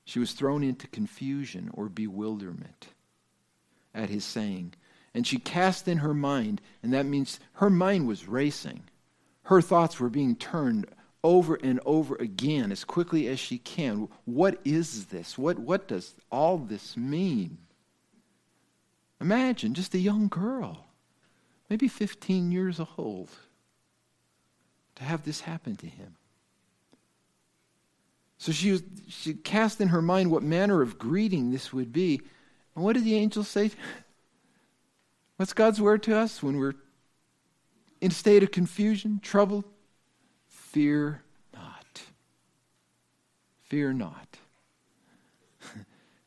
She 0.06 0.20
was 0.20 0.34
thrown 0.34 0.64
into 0.64 0.88
confusion 0.88 1.70
or 1.74 1.88
bewilderment 1.88 2.88
at 3.94 4.10
his 4.10 4.26
saying. 4.26 4.74
And 5.14 5.26
she 5.26 5.38
cast 5.38 5.88
in 5.88 6.00
her 6.00 6.14
mind, 6.14 6.62
and 6.84 6.94
that 6.94 7.06
means 7.06 7.40
her 7.54 7.70
mind 7.70 8.08
was 8.08 8.28
racing. 8.28 8.84
Her 9.44 9.62
thoughts 9.62 10.00
were 10.00 10.10
being 10.10 10.36
turned 10.36 10.86
over 11.24 11.56
and 11.56 11.80
over 11.86 12.16
again 12.16 12.72
as 12.72 12.84
quickly 12.84 13.28
as 13.28 13.40
she 13.40 13.58
can. 13.58 14.08
What 14.26 14.60
is 14.64 15.06
this? 15.06 15.38
What, 15.38 15.60
what 15.60 15.88
does 15.88 16.16
all 16.32 16.58
this 16.58 16.96
mean? 16.96 17.58
Imagine 19.22 19.74
just 19.74 19.94
a 19.94 20.00
young 20.00 20.28
girl, 20.28 20.86
maybe 21.70 21.88
15 21.88 22.52
years 22.52 22.80
old, 22.98 23.30
to 24.96 25.04
have 25.04 25.24
this 25.24 25.42
happen 25.42 25.76
to 25.78 25.88
him. 25.88 26.16
So 28.38 28.54
she, 28.54 28.72
was, 28.72 28.84
she 29.10 29.34
cast 29.34 29.82
in 29.82 29.90
her 29.90 30.02
mind 30.02 30.32
what 30.32 30.44
manner 30.44 30.82
of 30.82 30.98
greeting 30.98 31.52
this 31.52 31.74
would 31.74 31.92
be. 31.92 32.22
And 32.74 32.84
what 32.86 32.94
did 32.94 33.04
the 33.04 33.16
angel 33.16 33.44
say? 33.44 33.72
What's 35.36 35.54
God's 35.54 35.82
word 35.82 36.04
to 36.04 36.18
us 36.18 36.42
when 36.42 36.58
we're 36.58 36.76
in 38.00 38.12
a 38.12 38.14
state 38.14 38.44
of 38.44 38.52
confusion, 38.52 39.20
trouble? 39.22 39.66
Fear 40.48 41.22
not. 41.54 42.02
Fear 43.64 43.94
not. 43.94 44.38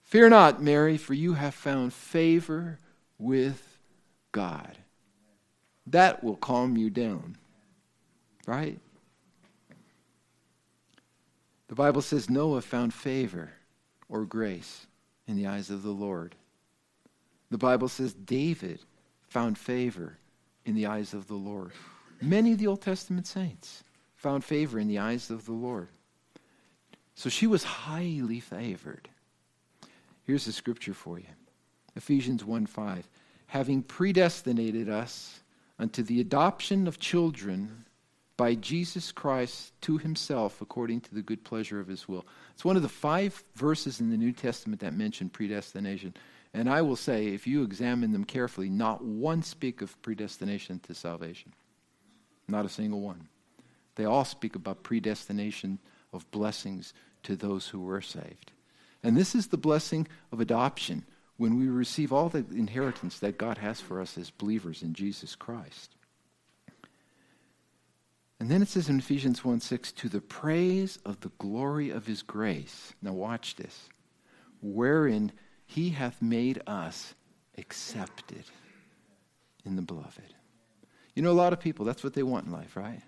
Fear 0.02 0.28
not, 0.28 0.62
Mary, 0.62 0.98
for 0.98 1.14
you 1.14 1.35
have 1.35 1.55
found 1.55 1.94
favor 1.94 2.78
with 3.22 3.78
God. 4.32 4.76
That 5.87 6.22
will 6.22 6.37
calm 6.37 6.76
you 6.76 6.90
down, 6.90 7.37
right? 8.46 8.78
The 11.68 11.74
Bible 11.74 12.02
says 12.02 12.28
Noah 12.28 12.61
found 12.61 12.92
favor 12.92 13.50
or 14.08 14.24
grace 14.24 14.87
in 15.26 15.37
the 15.37 15.46
eyes 15.46 15.70
of 15.70 15.82
the 15.82 15.90
Lord. 15.90 16.35
The 17.50 17.58
Bible 17.58 17.88
says 17.88 18.12
David 18.12 18.80
found 19.28 19.56
favor 19.56 20.18
in 20.64 20.74
the 20.74 20.87
eyes 20.87 21.14
of 21.14 21.28
the 21.28 21.35
Lord. 21.35 21.72
Many 22.20 22.52
of 22.52 22.58
the 22.58 22.66
Old 22.66 22.82
Testament 22.82 23.26
saints 23.26 23.82
found 24.16 24.44
favor 24.44 24.78
in 24.78 24.88
the 24.88 24.98
eyes 24.98 25.30
of 25.30 25.46
the 25.46 25.52
Lord. 25.52 25.88
So 27.14 27.28
she 27.28 27.46
was 27.46 27.64
highly 27.64 28.40
favored. 28.40 29.08
Here's 30.24 30.44
the 30.44 30.52
scripture 30.52 30.94
for 30.94 31.18
you 31.18 31.26
Ephesians 31.96 32.44
1 32.44 32.66
5. 32.66 33.09
Having 33.48 33.83
predestinated 33.83 34.88
us 34.88 35.40
unto 35.78 36.02
the 36.02 36.20
adoption 36.20 36.87
of 36.87 36.98
children 36.98 37.85
by 38.37 38.55
Jesus 38.55 39.12
Christ 39.12 39.72
to 39.83 39.98
himself 39.98 40.61
according 40.61 41.00
to 41.02 41.14
the 41.14 41.22
good 41.22 41.44
pleasure 41.44 41.78
of 41.81 41.87
his 41.87 42.09
will. 42.09 42.24
It's 42.55 42.64
one 42.64 42.76
of 42.76 42.83
the 42.83 42.88
five 42.88 43.44
verses 43.55 44.00
in 44.00 44.11
the 44.11 44.16
New 44.16 44.33
Testament 44.33 44.81
that 44.81 44.94
mention 44.94 45.28
predestination. 45.28 46.14
And 46.55 46.68
I 46.68 46.83
will 46.83 46.96
say, 46.96 47.28
if 47.28 47.46
you 47.46 47.62
examine 47.62 48.12
them 48.12 48.24
carefully, 48.24 48.68
not 48.68 49.05
one 49.05 49.42
speak 49.42 49.81
of 49.81 50.00
predestination 50.02 50.81
to 50.81 50.94
salvation. 50.94 51.52
Not 52.48 52.66
a 52.66 52.70
single 52.70 53.00
one. 53.00 53.28
They 53.94 54.05
all 54.05 54.24
speak 54.24 54.57
about 54.57 54.83
predestination 54.83 55.78
of 56.12 56.31
blessings 56.31 56.92
to 57.22 57.37
those 57.37 57.68
who 57.68 57.81
were 57.81 58.02
saved. 58.02 58.52
And 59.02 59.16
this 59.16 59.35
is 59.35 59.48
the 59.48 59.57
blessing 59.57 60.07
of 60.31 60.40
adoption 60.40 61.05
when 61.36 61.58
we 61.58 61.68
receive 61.68 62.12
all 62.12 62.28
the 62.28 62.44
inheritance 62.52 63.18
that 63.18 63.38
God 63.38 63.58
has 63.58 63.80
for 63.80 64.00
us 64.00 64.16
as 64.18 64.30
believers 64.30 64.82
in 64.82 64.94
Jesus 64.94 65.34
Christ. 65.34 65.94
And 68.38 68.50
then 68.50 68.60
it 68.60 68.68
says 68.68 68.88
in 68.88 68.98
Ephesians 68.98 69.44
1 69.44 69.60
6, 69.60 69.92
to 69.92 70.08
the 70.08 70.20
praise 70.20 70.98
of 71.04 71.20
the 71.20 71.30
glory 71.38 71.90
of 71.90 72.06
his 72.06 72.22
grace. 72.22 72.92
Now 73.00 73.12
watch 73.12 73.54
this. 73.54 73.88
Wherein 74.60 75.32
he 75.64 75.90
hath 75.90 76.20
made 76.20 76.60
us 76.66 77.14
accepted 77.56 78.44
in 79.64 79.76
the 79.76 79.82
beloved. 79.82 80.34
You 81.14 81.22
know, 81.22 81.30
a 81.30 81.32
lot 81.32 81.52
of 81.52 81.60
people, 81.60 81.84
that's 81.84 82.02
what 82.02 82.14
they 82.14 82.22
want 82.22 82.46
in 82.46 82.52
life, 82.52 82.76
right? 82.76 83.00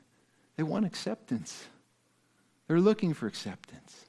They 0.57 0.63
want 0.63 0.87
acceptance. 0.87 1.67
They're 2.69 2.81
looking 2.81 3.13
for 3.13 3.27
acceptance. 3.27 4.07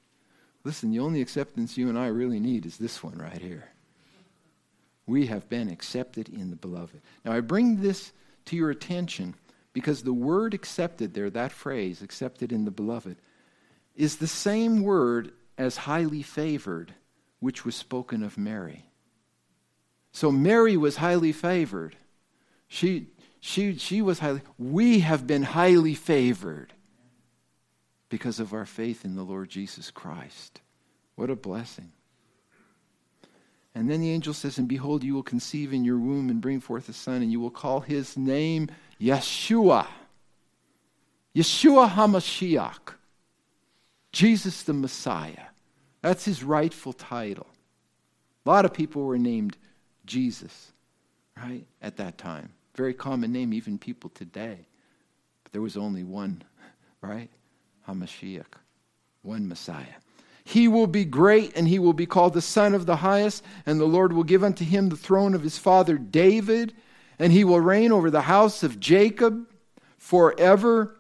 Listen, 0.64 0.92
the 0.92 1.00
only 1.00 1.22
acceptance 1.22 1.78
you 1.78 1.90
and 1.90 1.98
I 1.98 2.08
really 2.08 2.40
need 2.40 2.66
is 2.66 2.78
this 2.78 3.04
one 3.04 3.18
right 3.18 3.42
here. 3.42 3.70
We 5.08 5.28
have 5.28 5.50
been 5.50 5.70
accepted 5.70 6.30
in 6.30 6.50
the 6.50 6.56
beloved. 6.56 7.02
Now, 7.24 7.34
I 7.34 7.42
bring 7.42 7.82
this 7.82 8.12
to 8.46 8.56
your 8.56 8.70
attention 8.70 9.36
because 9.74 10.04
the 10.04 10.14
word 10.14 10.54
accepted 10.54 11.14
there, 11.14 11.30
that 11.30 11.52
phrase, 11.52 12.02
accepted 12.02 12.52
in 12.52 12.66
the 12.66 12.72
beloved, 12.72 13.18
is 13.96 14.18
the 14.18 14.28
same 14.28 14.82
word 14.82 15.32
as 15.58 15.78
highly 15.78 16.22
favored, 16.22 16.94
which 17.40 17.66
was 17.66 17.76
spoken 17.76 18.24
of 18.24 18.38
Mary. 18.38 18.86
So 20.12 20.32
Mary 20.32 20.78
was 20.78 20.96
highly 20.96 21.34
favored. 21.34 21.98
She, 22.68 23.08
she, 23.42 23.78
she 23.78 24.02
was 24.02 24.20
highly, 24.20 24.42
we 24.58 25.00
have 25.00 25.28
been 25.28 25.44
highly 25.44 25.94
favored 25.94 26.74
because 28.10 28.40
of 28.40 28.54
our 28.54 28.66
faith 28.66 29.04
in 29.04 29.16
the 29.16 29.24
Lord 29.24 29.50
Jesus 29.50 29.92
Christ. 29.92 30.62
What 31.16 31.30
a 31.30 31.36
blessing. 31.36 31.92
And 33.76 33.90
then 33.90 34.00
the 34.00 34.10
angel 34.10 34.34
says, 34.34 34.58
And 34.58 34.70
behold, 34.70 35.04
you 35.04 35.14
will 35.14 35.24
conceive 35.24 35.74
in 35.74 35.84
your 35.84 36.00
womb 36.00 36.30
and 36.30 36.40
bring 36.40 36.62
forth 36.62 36.88
a 36.88 36.94
son, 36.94 37.22
and 37.22 37.32
you 37.32 37.42
will 37.42 37.52
call 37.52 37.82
his 37.82 38.18
name 38.18 38.70
Yeshua. 39.00 39.86
Yeshua 41.36 41.90
HaMashiach. 41.90 42.94
Jesus 44.14 44.64
the 44.64 44.72
Messiah. 44.74 45.48
That's 46.02 46.24
his 46.24 46.42
rightful 46.42 46.94
title. 46.94 47.48
A 48.46 48.50
lot 48.50 48.64
of 48.64 48.74
people 48.74 49.04
were 49.04 49.18
named 49.18 49.58
Jesus, 50.06 50.72
right, 51.36 51.66
at 51.82 51.98
that 51.98 52.18
time. 52.18 52.54
Very 52.76 52.94
common 52.94 53.34
name, 53.34 53.52
even 53.54 53.78
people 53.78 54.10
today. 54.12 54.68
But 55.44 55.52
there 55.52 55.62
was 55.62 55.76
only 55.76 56.04
one, 56.04 56.44
right? 57.02 57.30
HaMashiach, 57.90 58.46
one 59.22 59.50
Messiah. 59.50 59.86
He 60.48 60.68
will 60.68 60.88
be 60.88 61.06
great, 61.06 61.58
and 61.58 61.68
he 61.68 61.80
will 61.80 61.94
be 61.94 62.06
called 62.06 62.36
the 62.36 62.42
Son 62.42 62.76
of 62.76 62.86
the 62.86 62.98
Highest, 62.98 63.44
and 63.66 63.80
the 63.80 63.86
Lord 63.86 64.14
will 64.14 64.24
give 64.24 64.44
unto 64.44 64.64
him 64.64 64.90
the 64.90 64.96
throne 64.96 65.34
of 65.34 65.42
his 65.42 65.58
father 65.58 65.98
David, 65.98 66.74
and 67.18 67.34
he 67.34 67.44
will 67.44 67.60
reign 67.60 67.92
over 67.92 68.12
the 68.12 68.22
house 68.22 68.62
of 68.62 68.80
Jacob 68.80 69.48
forever, 69.98 70.96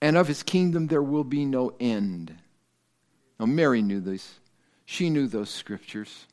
and 0.00 0.16
of 0.16 0.26
his 0.26 0.42
kingdom 0.42 0.86
there 0.86 1.02
will 1.02 1.22
be 1.22 1.44
no 1.44 1.74
end. 1.78 2.34
Now, 3.38 3.44
Mary 3.44 3.82
knew 3.82 4.00
this. 4.00 4.40
She 4.86 5.10
knew 5.10 5.26
those 5.26 5.50
scriptures. 5.50 6.26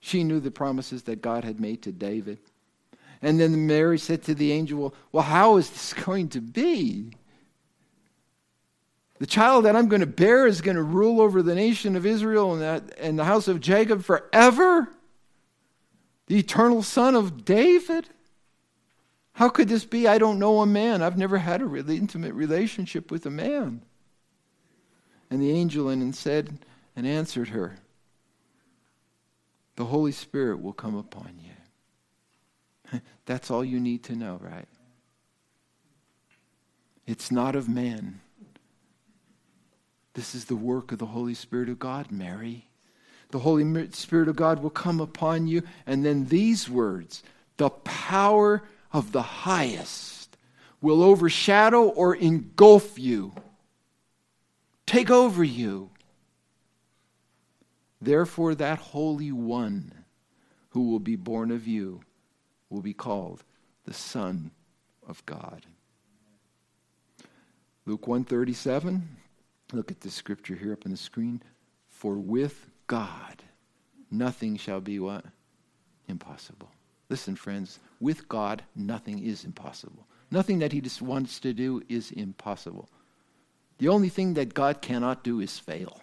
She 0.00 0.24
knew 0.24 0.40
the 0.40 0.50
promises 0.50 1.02
that 1.04 1.20
God 1.20 1.44
had 1.44 1.60
made 1.60 1.82
to 1.82 1.92
David. 1.92 2.38
And 3.20 3.38
then 3.38 3.66
Mary 3.66 3.98
said 3.98 4.22
to 4.24 4.34
the 4.34 4.52
angel, 4.52 4.94
Well, 5.12 5.24
how 5.24 5.58
is 5.58 5.68
this 5.68 5.92
going 6.04 6.30
to 6.30 6.40
be? 6.40 7.10
The 9.24 9.30
child 9.30 9.64
that 9.64 9.74
I'm 9.74 9.88
going 9.88 10.00
to 10.00 10.06
bear 10.06 10.46
is 10.46 10.60
going 10.60 10.76
to 10.76 10.82
rule 10.82 11.22
over 11.22 11.40
the 11.40 11.54
nation 11.54 11.96
of 11.96 12.04
Israel 12.04 12.52
and, 12.52 12.60
that, 12.60 12.98
and 12.98 13.18
the 13.18 13.24
house 13.24 13.48
of 13.48 13.58
Jacob 13.58 14.04
forever? 14.04 14.86
The 16.26 16.36
eternal 16.36 16.82
son 16.82 17.14
of 17.14 17.42
David? 17.42 18.10
How 19.32 19.48
could 19.48 19.70
this 19.70 19.86
be? 19.86 20.06
I 20.06 20.18
don't 20.18 20.38
know 20.38 20.60
a 20.60 20.66
man. 20.66 21.00
I've 21.00 21.16
never 21.16 21.38
had 21.38 21.62
a 21.62 21.64
really 21.64 21.96
intimate 21.96 22.34
relationship 22.34 23.10
with 23.10 23.24
a 23.24 23.30
man. 23.30 23.80
And 25.30 25.40
the 25.40 25.52
angel 25.52 25.88
and 25.88 26.14
said 26.14 26.58
and 26.94 27.06
answered 27.06 27.48
her, 27.48 27.78
The 29.76 29.86
Holy 29.86 30.12
Spirit 30.12 30.60
will 30.60 30.74
come 30.74 30.96
upon 30.96 31.38
you. 32.92 33.00
That's 33.24 33.50
all 33.50 33.64
you 33.64 33.80
need 33.80 34.04
to 34.04 34.16
know, 34.16 34.38
right? 34.42 34.68
It's 37.06 37.30
not 37.30 37.56
of 37.56 37.70
man. 37.70 38.20
This 40.14 40.34
is 40.34 40.44
the 40.44 40.56
work 40.56 40.92
of 40.92 40.98
the 40.98 41.06
Holy 41.06 41.34
Spirit 41.34 41.68
of 41.68 41.78
God, 41.78 42.10
Mary. 42.10 42.68
The 43.30 43.40
Holy 43.40 43.90
Spirit 43.90 44.28
of 44.28 44.36
God 44.36 44.62
will 44.62 44.70
come 44.70 45.00
upon 45.00 45.48
you. 45.48 45.62
And 45.86 46.04
then 46.04 46.26
these 46.26 46.70
words 46.70 47.22
the 47.56 47.70
power 47.70 48.62
of 48.92 49.12
the 49.12 49.22
highest 49.22 50.36
will 50.80 51.02
overshadow 51.02 51.84
or 51.84 52.14
engulf 52.14 52.98
you, 52.98 53.32
take 54.86 55.10
over 55.10 55.42
you. 55.42 55.90
Therefore, 58.00 58.54
that 58.54 58.78
Holy 58.78 59.32
One 59.32 59.92
who 60.70 60.90
will 60.90 60.98
be 60.98 61.16
born 61.16 61.50
of 61.50 61.66
you 61.66 62.00
will 62.68 62.82
be 62.82 62.92
called 62.92 63.42
the 63.84 63.94
Son 63.94 64.50
of 65.06 65.24
God. 65.26 65.64
Luke 67.86 68.06
137 68.06 69.08
Look 69.74 69.90
at 69.90 70.00
this 70.00 70.14
scripture 70.14 70.54
here 70.54 70.72
up 70.72 70.86
on 70.86 70.92
the 70.92 70.96
screen. 70.96 71.42
For 71.88 72.14
with 72.14 72.68
God, 72.86 73.42
nothing 74.10 74.56
shall 74.56 74.80
be 74.80 74.98
what? 75.00 75.24
impossible. 76.08 76.70
Listen, 77.08 77.34
friends, 77.34 77.80
with 78.00 78.28
God, 78.28 78.62
nothing 78.76 79.24
is 79.24 79.44
impossible. 79.44 80.06
Nothing 80.30 80.58
that 80.60 80.72
He 80.72 80.80
just 80.80 81.02
wants 81.02 81.40
to 81.40 81.52
do 81.52 81.82
is 81.88 82.10
impossible. 82.10 82.88
The 83.78 83.88
only 83.88 84.10
thing 84.10 84.34
that 84.34 84.54
God 84.54 84.80
cannot 84.80 85.24
do 85.24 85.40
is 85.40 85.58
fail. 85.58 86.00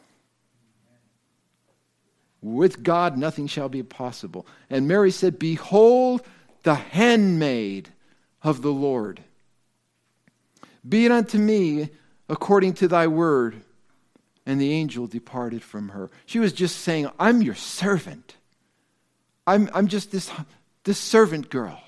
With 2.41 2.83
God, 2.83 3.17
nothing 3.17 3.47
shall 3.47 3.69
be 3.69 3.83
possible. 3.83 4.47
And 4.69 4.87
Mary 4.87 5.11
said, 5.11 5.37
Behold, 5.39 6.23
the 6.63 6.75
handmaid 6.75 7.89
of 8.41 8.61
the 8.63 8.73
Lord. 8.73 9.21
Be 10.87 11.05
it 11.05 11.11
unto 11.11 11.37
me 11.37 11.89
according 12.31 12.73
to 12.73 12.87
thy 12.87 13.05
word. 13.05 13.61
And 14.43 14.59
the 14.59 14.71
angel 14.71 15.05
departed 15.05 15.61
from 15.61 15.89
her. 15.89 16.09
She 16.25 16.39
was 16.39 16.51
just 16.51 16.79
saying, 16.79 17.07
I'm 17.19 17.43
your 17.43 17.53
servant. 17.53 18.37
I'm, 19.45 19.69
I'm 19.71 19.87
just 19.87 20.11
this, 20.11 20.31
this 20.83 20.97
servant 20.97 21.51
girl. 21.51 21.79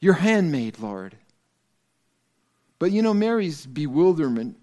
Your 0.00 0.14
handmaid, 0.14 0.80
Lord. 0.80 1.16
But 2.80 2.90
you 2.90 3.00
know, 3.00 3.14
Mary's 3.14 3.64
bewilderment 3.64 4.56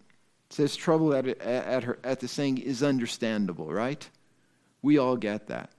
says 0.49 0.75
trouble 0.75 1.13
at, 1.13 1.25
at, 1.25 1.83
her, 1.85 1.97
at 2.03 2.19
the 2.19 2.27
saying 2.27 2.57
is 2.57 2.83
understandable, 2.83 3.71
right? 3.71 4.09
We 4.81 4.97
all 4.97 5.15
get 5.15 5.47
that. 5.47 5.69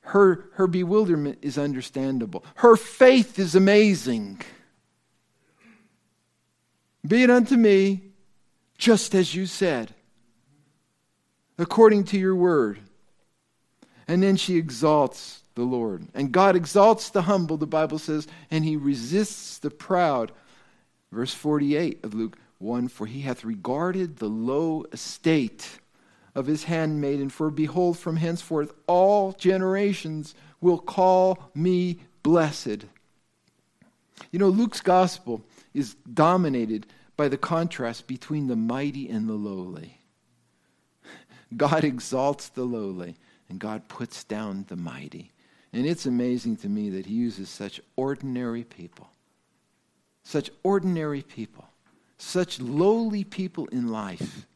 Her, 0.00 0.46
her 0.54 0.66
bewilderment 0.66 1.38
is 1.42 1.56
understandable. 1.58 2.44
Her 2.56 2.74
faith 2.74 3.38
is 3.38 3.54
amazing. 3.54 4.40
Be 7.06 7.22
it 7.22 7.30
unto 7.30 7.56
me 7.56 8.02
just 8.76 9.14
as 9.14 9.34
you 9.34 9.46
said, 9.46 9.94
according 11.58 12.04
to 12.04 12.18
your 12.18 12.34
word. 12.34 12.78
And 14.08 14.22
then 14.22 14.36
she 14.36 14.56
exalts 14.56 15.42
the 15.54 15.62
Lord. 15.62 16.08
And 16.14 16.32
God 16.32 16.56
exalts 16.56 17.10
the 17.10 17.22
humble, 17.22 17.56
the 17.56 17.66
Bible 17.66 17.98
says, 17.98 18.26
and 18.50 18.64
he 18.64 18.76
resists 18.76 19.58
the 19.58 19.70
proud. 19.70 20.32
Verse 21.12 21.34
48 21.34 22.04
of 22.04 22.14
Luke 22.14 22.38
1 22.58 22.88
For 22.88 23.06
he 23.06 23.20
hath 23.20 23.44
regarded 23.44 24.16
the 24.16 24.28
low 24.28 24.84
estate 24.92 25.80
of 26.34 26.46
his 26.46 26.64
handmaiden. 26.64 27.28
For 27.28 27.50
behold, 27.50 27.98
from 27.98 28.16
henceforth 28.16 28.72
all 28.86 29.32
generations 29.32 30.34
will 30.60 30.78
call 30.78 31.50
me 31.54 32.00
blessed. 32.22 32.86
You 34.30 34.38
know, 34.38 34.48
Luke's 34.48 34.80
gospel 34.80 35.44
is 35.74 35.94
dominated 36.12 36.86
by 37.16 37.28
the 37.28 37.38
contrast 37.38 38.06
between 38.06 38.46
the 38.46 38.56
mighty 38.56 39.08
and 39.08 39.28
the 39.28 39.34
lowly. 39.34 39.98
God 41.56 41.84
exalts 41.84 42.48
the 42.48 42.64
lowly, 42.64 43.16
and 43.48 43.58
God 43.58 43.88
puts 43.88 44.24
down 44.24 44.64
the 44.68 44.76
mighty. 44.76 45.32
And 45.72 45.86
it's 45.86 46.06
amazing 46.06 46.56
to 46.58 46.68
me 46.68 46.90
that 46.90 47.06
he 47.06 47.14
uses 47.14 47.48
such 47.48 47.80
ordinary 47.96 48.64
people, 48.64 49.10
such 50.22 50.50
ordinary 50.62 51.22
people, 51.22 51.68
such 52.18 52.60
lowly 52.60 53.24
people 53.24 53.66
in 53.66 53.88
life 53.88 54.46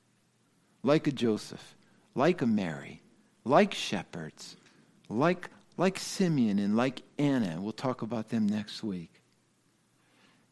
like 0.82 1.06
a 1.06 1.12
Joseph, 1.12 1.74
like 2.14 2.42
a 2.42 2.46
Mary, 2.46 3.02
like 3.44 3.74
shepherds, 3.74 4.56
like, 5.08 5.50
like 5.76 5.98
Simeon 5.98 6.58
and 6.58 6.76
like 6.76 7.02
Anna. 7.18 7.58
We'll 7.60 7.72
talk 7.72 8.02
about 8.02 8.28
them 8.28 8.46
next 8.46 8.82
week. 8.82 9.22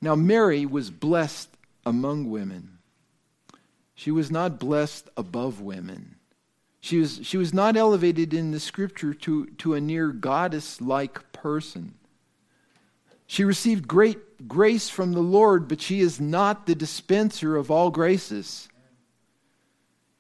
Now, 0.02 0.16
Mary 0.16 0.66
was 0.66 0.90
blessed 0.90 1.48
among 1.86 2.28
women. 2.28 2.78
She 3.94 4.10
was 4.10 4.32
not 4.32 4.58
blessed 4.58 5.08
above 5.16 5.60
women. 5.60 6.16
She 6.80 6.98
was, 6.98 7.20
she 7.22 7.36
was 7.36 7.54
not 7.54 7.76
elevated 7.76 8.34
in 8.34 8.50
the 8.50 8.58
scripture 8.58 9.14
to, 9.14 9.46
to 9.58 9.74
a 9.74 9.80
near 9.80 10.08
goddess 10.08 10.80
like 10.80 11.30
person. 11.32 11.94
She 13.28 13.44
received 13.44 13.86
great 13.86 14.48
grace 14.48 14.90
from 14.90 15.12
the 15.12 15.20
Lord, 15.20 15.68
but 15.68 15.80
she 15.80 16.00
is 16.00 16.20
not 16.20 16.66
the 16.66 16.74
dispenser 16.74 17.56
of 17.56 17.70
all 17.70 17.90
graces. 17.90 18.68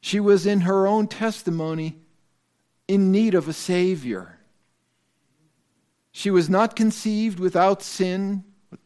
She 0.00 0.20
was 0.20 0.46
in 0.46 0.60
her 0.60 0.86
own 0.86 1.08
testimony 1.08 1.96
in 2.86 3.10
need 3.10 3.34
of 3.34 3.48
a 3.48 3.52
Savior. 3.52 4.38
She 6.12 6.30
was 6.30 6.48
not 6.48 6.76
conceived 6.76 7.40
without 7.40 7.82
sin, 7.82 8.44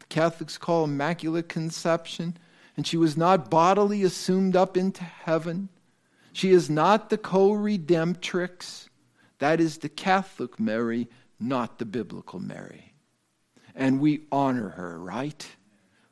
Catholics 0.08 0.58
call 0.58 0.84
immaculate 0.84 1.48
conception, 1.48 2.36
and 2.76 2.86
she 2.86 2.96
was 2.96 3.16
not 3.16 3.50
bodily 3.50 4.02
assumed 4.02 4.56
up 4.56 4.76
into 4.76 5.04
heaven. 5.04 5.68
She 6.32 6.50
is 6.50 6.68
not 6.68 7.10
the 7.10 7.18
co 7.18 7.50
redemptrix. 7.50 8.88
That 9.38 9.60
is 9.60 9.78
the 9.78 9.88
Catholic 9.88 10.58
Mary, 10.60 11.08
not 11.38 11.78
the 11.78 11.84
biblical 11.84 12.40
Mary. 12.40 12.92
And 13.74 14.00
we 14.00 14.22
honor 14.32 14.70
her, 14.70 14.98
right? 14.98 15.46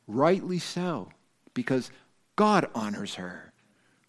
Rightly 0.07 0.59
so, 0.59 1.11
because 1.55 1.91
God 2.37 2.69
honors 2.75 3.15
her. 3.15 3.53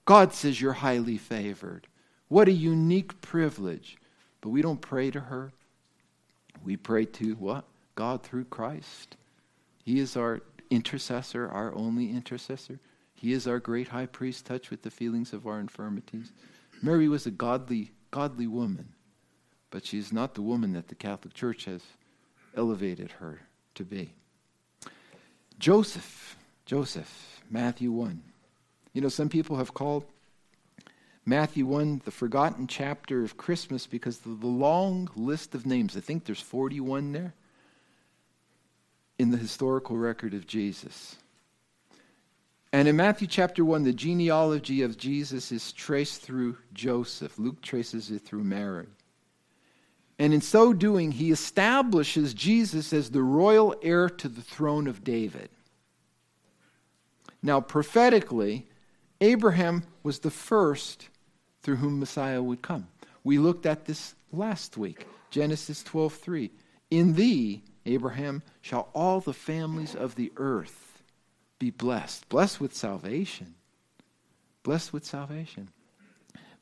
God 0.04 0.34
says 0.34 0.60
you're 0.60 0.74
highly 0.74 1.18
favored. 1.18 1.88
What 2.28 2.48
a 2.48 2.54
unique 2.54 3.22
privilege. 3.22 3.98
But 4.42 4.50
we 4.50 4.62
don't 4.62 4.82
pray 4.82 5.10
to 5.12 5.20
her. 5.20 5.52
We 6.64 6.78
pray 6.78 7.06
to 7.06 7.34
what? 7.36 7.66
God 7.96 8.24
through 8.24 8.46
Christ. 8.46 9.16
He 9.86 10.00
is 10.00 10.18
our 10.18 10.42
intercessor, 10.72 11.48
our 11.48 11.74
only 11.76 12.10
intercessor. 12.10 12.80
He 13.14 13.32
is 13.34 13.48
our 13.48 13.60
great 13.60 13.90
high 13.90 14.08
priest, 14.08 14.48
touched 14.48 14.72
with 14.72 14.82
the 14.82 14.90
feelings 14.90 15.32
of 15.32 15.46
our 15.46 15.60
infirmities. 15.60 16.32
Mary 16.82 17.08
was 17.08 17.28
a 17.28 17.32
godly, 17.32 17.92
godly 18.10 18.48
woman, 18.48 18.90
but 19.70 19.86
she 19.86 20.00
is 20.00 20.12
not 20.12 20.34
the 20.34 20.42
woman 20.42 20.74
that 20.74 20.88
the 20.88 20.96
Catholic 20.96 21.36
Church 21.36 21.66
has 21.66 21.84
elevated 22.58 23.12
her 23.14 23.42
to 23.76 23.86
be. 23.86 24.10
Joseph, 25.60 26.36
Joseph, 26.66 27.42
Matthew 27.50 27.92
1. 27.92 28.24
You 28.94 29.02
know, 29.02 29.10
some 29.10 29.30
people 29.30 29.58
have 29.58 29.76
called 29.76 30.06
Matthew 31.28 31.66
1 31.68 32.02
the 32.06 32.12
forgotten 32.12 32.66
chapter 32.66 33.24
of 33.24 33.38
Christmas 33.38 33.86
because 33.86 34.26
of 34.26 34.42
the 34.42 34.48
long 34.48 35.10
list 35.16 35.54
of 35.54 35.66
names. 35.68 35.96
I 35.96 36.00
think 36.00 36.26
there's 36.26 36.42
41 36.42 37.12
there 37.12 37.36
in 39.18 39.32
the 39.32 39.38
historical 39.38 39.98
record 39.98 40.34
of 40.34 40.48
Jesus. 40.48 41.16
And 42.74 42.88
in 42.88 42.98
Matthew 42.98 43.28
chapter 43.28 43.64
1, 43.64 43.84
the 43.84 43.94
genealogy 43.94 44.82
of 44.82 44.98
Jesus 44.98 45.52
is 45.52 45.72
traced 45.72 46.22
through 46.22 46.58
Joseph. 46.74 47.40
Luke 47.40 47.62
traces 47.62 48.12
it 48.12 48.24
through 48.24 48.44
Mary. 48.44 48.88
And 50.20 50.34
in 50.34 50.42
so 50.42 50.74
doing, 50.74 51.12
he 51.12 51.32
establishes 51.32 52.34
Jesus 52.34 52.92
as 52.92 53.12
the 53.12 53.22
royal 53.22 53.76
heir 53.82 54.10
to 54.10 54.28
the 54.28 54.42
throne 54.42 54.88
of 54.88 55.04
David. 55.04 55.50
Now, 57.42 57.62
prophetically, 57.62 58.68
Abraham 59.22 59.84
was 60.04 60.20
the 60.20 60.32
first 60.32 61.10
through 61.62 61.78
whom 61.78 62.00
Messiah 62.00 62.42
would 62.42 62.62
come. 62.62 62.88
We 63.24 63.38
looked 63.38 63.66
at 63.66 63.86
this 63.86 64.16
last 64.32 64.78
week. 64.78 65.06
Genesis 65.32 65.84
12:3. 65.84 66.52
In 66.92 67.14
thee, 67.14 67.64
Abraham, 67.86 68.42
shall 68.62 68.90
all 68.94 69.20
the 69.20 69.34
families 69.34 69.96
of 69.96 70.16
the 70.16 70.32
earth 70.38 71.04
be 71.60 71.70
blessed. 71.70 72.28
Blessed 72.30 72.60
with 72.60 72.74
salvation. 72.74 73.56
Blessed 74.64 74.92
with 74.92 75.06
salvation. 75.06 75.70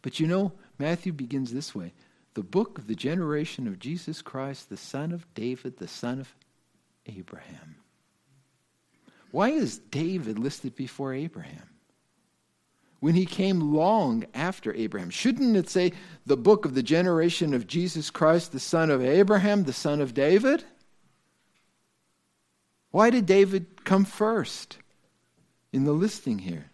But 0.02 0.20
you 0.20 0.28
know, 0.28 0.52
Matthew 0.78 1.14
begins 1.14 1.54
this 1.54 1.74
way. 1.74 1.94
The 2.34 2.44
book 2.44 2.78
of 2.78 2.88
the 2.88 2.96
generation 2.96 3.68
of 3.68 3.80
Jesus 3.80 4.22
Christ, 4.22 4.70
the 4.70 4.78
son 4.78 5.12
of 5.12 5.32
David, 5.34 5.78
the 5.78 5.88
son 5.88 6.20
of 6.20 6.34
Abraham. 7.06 7.76
Why 9.32 9.50
is 9.50 9.78
David 9.78 10.38
listed 10.38 10.76
before 10.76 11.14
Abraham? 11.14 11.70
when 13.04 13.16
he 13.16 13.26
came 13.26 13.74
long 13.74 14.26
after 14.34 14.74
Abraham. 14.74 15.10
Shouldn't 15.10 15.58
it 15.58 15.70
say 15.70 15.92
the 16.26 16.38
book 16.38 16.64
of 16.64 16.74
the 16.74 16.82
generation 16.82 17.54
of 17.54 17.68
Jesus 17.68 18.10
Christ, 18.10 18.54
the 18.54 18.62
son 18.62 18.90
of 18.90 19.04
Abraham, 19.04 19.66
the 19.66 19.74
son 19.74 20.00
of 20.00 20.14
David? 20.14 20.64
Why 22.94 23.10
did 23.10 23.26
David 23.26 23.84
come 23.86 24.06
first 24.06 24.78
in 25.72 25.84
the 25.84 25.94
listing 25.94 26.38
here? 26.38 26.70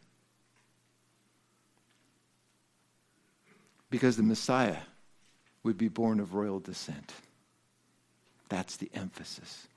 Because 3.89 4.17
the 4.17 4.23
Messiah 4.23 4.81
would 5.63 5.77
be 5.77 5.87
born 5.87 6.19
of 6.19 6.33
royal 6.33 6.59
descent. 6.59 7.13
That's 8.49 8.75
the 8.75 8.91
emphasis. 8.93 9.69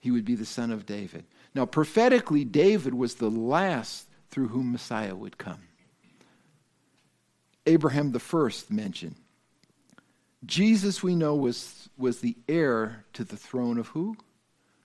He 0.00 0.10
would 0.10 0.24
be 0.24 0.34
the 0.34 0.44
son 0.44 0.72
of 0.72 0.84
David. 0.84 1.24
Now, 1.54 1.64
prophetically, 1.64 2.44
David 2.44 2.92
was 2.92 3.14
the 3.14 3.30
last 3.30 4.08
through 4.30 4.48
whom 4.48 4.72
Messiah 4.72 5.14
would 5.14 5.38
come. 5.38 5.60
Abraham 7.66 8.10
the 8.10 8.18
first 8.18 8.72
mentioned. 8.72 9.14
Jesus, 10.44 11.04
we 11.04 11.14
know, 11.14 11.36
was, 11.36 11.88
was 11.96 12.18
the 12.18 12.34
heir 12.48 13.04
to 13.12 13.22
the 13.22 13.36
throne 13.36 13.78
of 13.78 13.86
who? 13.88 14.16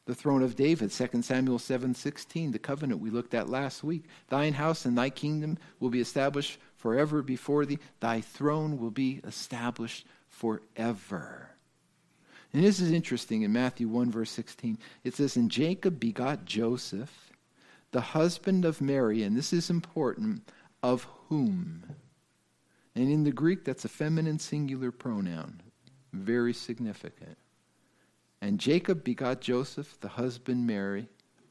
The 0.05 0.15
throne 0.15 0.43
of 0.43 0.55
David. 0.55 0.91
2 0.91 1.23
Samuel 1.23 1.59
7:16, 1.59 2.51
the 2.51 2.59
covenant 2.59 2.99
we 2.99 3.09
looked 3.09 3.33
at 3.33 3.49
last 3.49 3.83
week. 3.83 4.03
Thine 4.27 4.53
house 4.53 4.85
and 4.85 4.97
thy 4.97 5.09
kingdom 5.09 5.57
will 5.79 5.89
be 5.89 6.01
established 6.01 6.59
forever 6.75 7.21
before 7.21 7.65
thee. 7.65 7.79
Thy 8.01 8.19
throne 8.19 8.77
will 8.77 8.91
be 8.91 9.21
established 9.23 10.05
forever. 10.27 11.51
And 12.51 12.63
this 12.63 12.79
is 12.79 12.91
interesting 12.91 13.41
in 13.41 13.51
Matthew 13.51 13.87
1, 13.87 14.11
verse 14.11 14.29
16. 14.29 14.77
It 15.03 15.15
says, 15.15 15.35
And 15.35 15.49
Jacob 15.49 15.99
begot 15.99 16.45
Joseph, 16.45 17.31
the 17.91 18.01
husband 18.01 18.63
of 18.65 18.81
Mary, 18.81 19.23
and 19.23 19.35
this 19.35 19.53
is 19.53 19.69
important, 19.69 20.47
of 20.83 21.07
whom? 21.29 21.83
And 22.93 23.09
in 23.09 23.23
the 23.23 23.31
Greek, 23.31 23.63
that's 23.63 23.85
a 23.85 23.89
feminine 23.89 24.37
singular 24.37 24.91
pronoun. 24.91 25.61
Very 26.11 26.53
significant. 26.53 27.37
And 28.43 28.59
Jacob 28.59 29.05
begot 29.05 29.39
Joseph, 29.39 29.97
the 30.01 30.09
husband 30.09 30.67
Mary, 30.67 31.07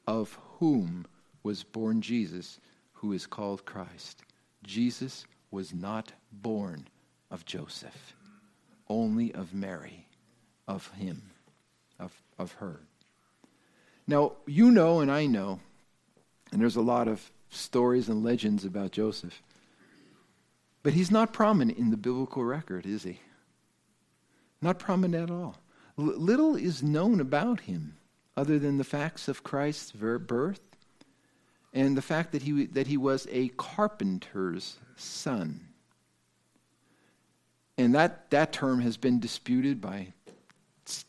of 0.07 0.39
whom 0.59 1.07
was 1.43 1.65
born 1.65 2.03
Jesus, 2.03 2.61
who 2.93 3.15
is 3.15 3.25
called 3.27 3.65
Christ. 3.65 4.21
Jesus 4.63 5.25
was 5.51 5.73
not 5.73 6.13
born 6.31 6.87
of 7.31 7.47
Joseph, 7.47 8.15
only 8.91 9.33
of 9.33 9.55
Mary, 9.55 10.07
of 10.69 10.93
him, 10.93 11.23
of, 11.99 12.13
of 12.39 12.53
her. 12.53 12.81
Now, 14.07 14.33
you 14.47 14.71
know 14.71 15.01
and 15.01 15.11
I 15.11 15.25
know, 15.25 15.61
and 16.53 16.61
there's 16.61 16.77
a 16.77 16.83
lot 16.83 17.09
of 17.09 17.33
stories 17.49 18.11
and 18.11 18.23
legends 18.23 18.67
about 18.67 18.93
Joseph, 18.93 19.43
but 20.83 20.93
he's 20.93 21.11
not 21.11 21.33
prominent 21.33 21.79
in 21.79 21.91
the 21.91 21.97
biblical 21.97 22.45
record, 22.45 22.85
is 22.85 23.03
he? 23.03 23.19
Not 24.61 24.79
prominent 24.79 25.31
at 25.31 25.35
all. 25.35 25.57
Little 25.97 26.57
is 26.57 26.83
known 26.83 27.21
about 27.21 27.61
him 27.61 27.97
other 28.37 28.59
than 28.59 28.79
the 28.79 28.85
facts 28.85 29.29
of 29.29 29.43
Christ's 29.43 29.93
birth 29.93 30.61
and 31.73 31.97
the 31.97 32.03
fact 32.03 32.33
that 32.33 32.43
he, 32.43 32.67
that 32.67 32.87
he 32.87 32.97
was 32.97 33.27
a 33.31 33.49
carpenter's 33.51 34.79
son. 34.97 35.61
And 37.79 37.95
that, 37.95 38.31
that 38.31 38.53
term 38.53 38.81
has 38.81 38.97
been 38.97 39.19
disputed 39.19 39.81
by 39.81 40.13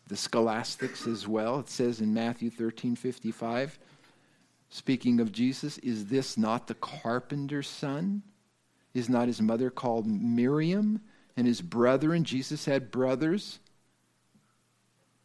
the 0.07 0.15
scholastics 0.15 1.07
as 1.07 1.27
well. 1.27 1.59
It 1.59 1.69
says 1.69 1.99
in 1.99 2.13
Matthew 2.13 2.49
13 2.49 2.95
55, 2.95 3.79
speaking 4.69 5.19
of 5.19 5.31
Jesus, 5.31 5.77
is 5.79 6.05
this 6.05 6.37
not 6.37 6.67
the 6.67 6.75
carpenter's 6.75 7.67
son? 7.67 8.23
Is 8.93 9.09
not 9.09 9.27
his 9.27 9.41
mother 9.41 9.69
called 9.69 10.05
Miriam? 10.07 11.01
And 11.35 11.47
his 11.47 11.61
brethren, 11.61 12.23
Jesus 12.23 12.65
had 12.65 12.91
brothers, 12.91 13.59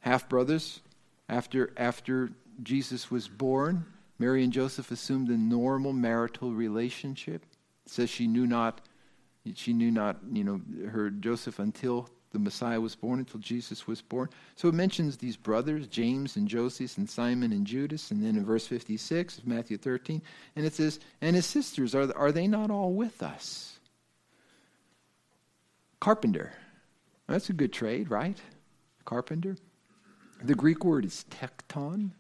half 0.09 0.29
brothers, 0.29 0.81
after, 1.29 1.71
after 1.77 2.31
Jesus 2.63 3.11
was 3.11 3.29
born. 3.29 3.85
Mary 4.19 4.43
and 4.43 4.53
Joseph 4.53 4.91
assumed 4.91 5.29
a 5.29 5.37
normal 5.37 5.93
marital 5.93 6.51
relationship. 6.53 7.43
It 7.85 7.93
says 7.93 8.11
she 8.11 8.27
knew 8.27 8.47
not, 8.47 8.81
she 9.55 9.73
knew 9.73 9.91
not, 9.91 10.17
you 10.33 10.45
know, 10.45 10.61
her 10.89 11.11
Joseph 11.11 11.59
until 11.59 12.09
the 12.33 12.39
Messiah 12.39 12.81
was 12.81 12.95
born, 12.95 13.21
until 13.21 13.41
Jesus 13.41 13.87
was 13.87 14.01
born. 14.01 14.29
So 14.57 14.69
it 14.69 14.75
mentions 14.75 15.17
these 15.17 15.37
brothers, 15.37 15.87
James 15.87 16.37
and 16.37 16.49
Joseph 16.49 16.97
and 16.99 17.09
Simon 17.09 17.53
and 17.53 17.67
Judas, 17.67 18.11
and 18.11 18.25
then 18.25 18.37
in 18.37 18.45
verse 18.45 18.67
56 18.67 19.39
of 19.39 19.47
Matthew 19.47 19.77
13, 19.77 20.21
and 20.57 20.67
it 20.67 20.75
says, 20.75 21.01
and 21.21 21.37
his 21.37 21.47
sisters, 21.47 21.95
are, 21.95 22.13
are 22.17 22.33
they 22.33 22.47
not 22.47 22.71
all 22.71 22.93
with 22.93 23.23
us? 23.23 23.79
Carpenter. 26.01 26.53
That's 27.27 27.51
a 27.51 27.55
good 27.55 27.73
trade, 27.73 28.11
right? 28.11 28.39
Carpenter. 29.05 29.57
The 30.43 30.55
Greek 30.55 30.85
word 30.85 31.05
is 31.05 31.25
tekton, 31.31 32.11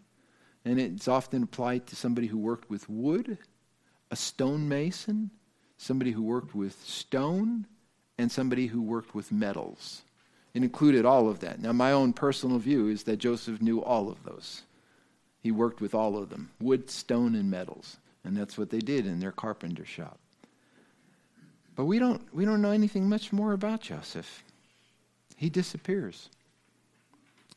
and 0.64 0.80
it's 0.80 1.08
often 1.08 1.42
applied 1.42 1.86
to 1.86 1.96
somebody 1.96 2.26
who 2.26 2.38
worked 2.38 2.68
with 2.68 2.88
wood, 2.88 3.38
a 4.10 4.16
stonemason, 4.16 5.30
somebody 5.76 6.10
who 6.10 6.22
worked 6.22 6.54
with 6.54 6.82
stone, 6.84 7.66
and 8.18 8.30
somebody 8.30 8.66
who 8.66 8.82
worked 8.82 9.14
with 9.14 9.30
metals. 9.30 10.02
It 10.52 10.62
included 10.64 11.04
all 11.04 11.28
of 11.28 11.40
that. 11.40 11.60
Now, 11.60 11.72
my 11.72 11.92
own 11.92 12.12
personal 12.12 12.58
view 12.58 12.88
is 12.88 13.04
that 13.04 13.18
Joseph 13.18 13.62
knew 13.62 13.82
all 13.82 14.10
of 14.10 14.24
those. 14.24 14.62
He 15.40 15.52
worked 15.52 15.80
with 15.80 15.94
all 15.94 16.16
of 16.16 16.30
them 16.30 16.50
wood, 16.60 16.90
stone, 16.90 17.34
and 17.36 17.50
metals. 17.50 17.98
And 18.24 18.36
that's 18.36 18.58
what 18.58 18.70
they 18.70 18.80
did 18.80 19.06
in 19.06 19.20
their 19.20 19.32
carpenter 19.32 19.84
shop. 19.84 20.18
But 21.76 21.84
we 21.84 22.00
don't, 22.00 22.22
we 22.34 22.44
don't 22.44 22.60
know 22.60 22.72
anything 22.72 23.08
much 23.08 23.32
more 23.32 23.52
about 23.52 23.82
Joseph. 23.82 24.42
He 25.36 25.48
disappears. 25.48 26.28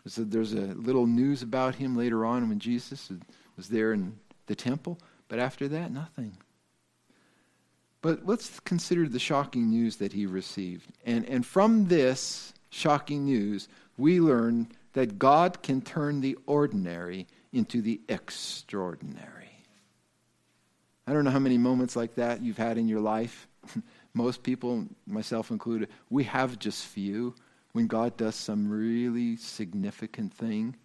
So 0.08 0.24
there's 0.24 0.54
a 0.54 0.74
little 0.76 1.06
news 1.06 1.44
about 1.44 1.76
him 1.76 1.96
later 1.96 2.26
on 2.26 2.50
when 2.50 2.60
Jesus 2.60 3.12
was 3.56 3.70
there 3.70 3.94
in 3.94 4.18
the 4.48 4.56
temple, 4.56 5.00
but 5.28 5.40
after 5.40 5.68
that, 5.68 5.92
nothing. 5.92 6.38
But 8.02 8.26
let's 8.26 8.60
consider 8.62 9.08
the 9.08 9.20
shocking 9.20 9.70
news 9.70 9.98
that 9.98 10.14
he 10.14 10.26
received. 10.26 10.92
And, 11.06 11.28
and 11.30 11.46
from 11.46 11.88
this 11.88 12.54
shocking 12.72 13.26
news, 13.26 13.68
we 13.98 14.20
learn 14.20 14.70
that 14.94 15.20
God 15.20 15.62
can 15.62 15.82
turn 15.82 16.22
the 16.22 16.38
ordinary 16.48 17.28
into 17.54 17.82
the 17.82 18.02
extraordinary. 18.10 19.52
I 21.06 21.14
don't 21.14 21.26
know 21.26 21.32
how 21.32 21.40
many 21.40 21.58
moments 21.58 21.96
like 21.96 22.16
that 22.16 22.42
you've 22.42 22.58
had 22.58 22.78
in 22.78 22.88
your 22.88 23.02
life. 23.02 23.48
Most 24.14 24.44
people, 24.44 24.88
myself 25.06 25.52
included, 25.52 25.90
we 26.10 26.24
have 26.26 26.58
just 26.58 26.86
few 26.86 27.36
when 27.72 27.88
God 27.88 28.18
does 28.18 28.36
some 28.36 28.70
really 28.70 29.38
significant 29.38 30.34
thing. 30.34 30.76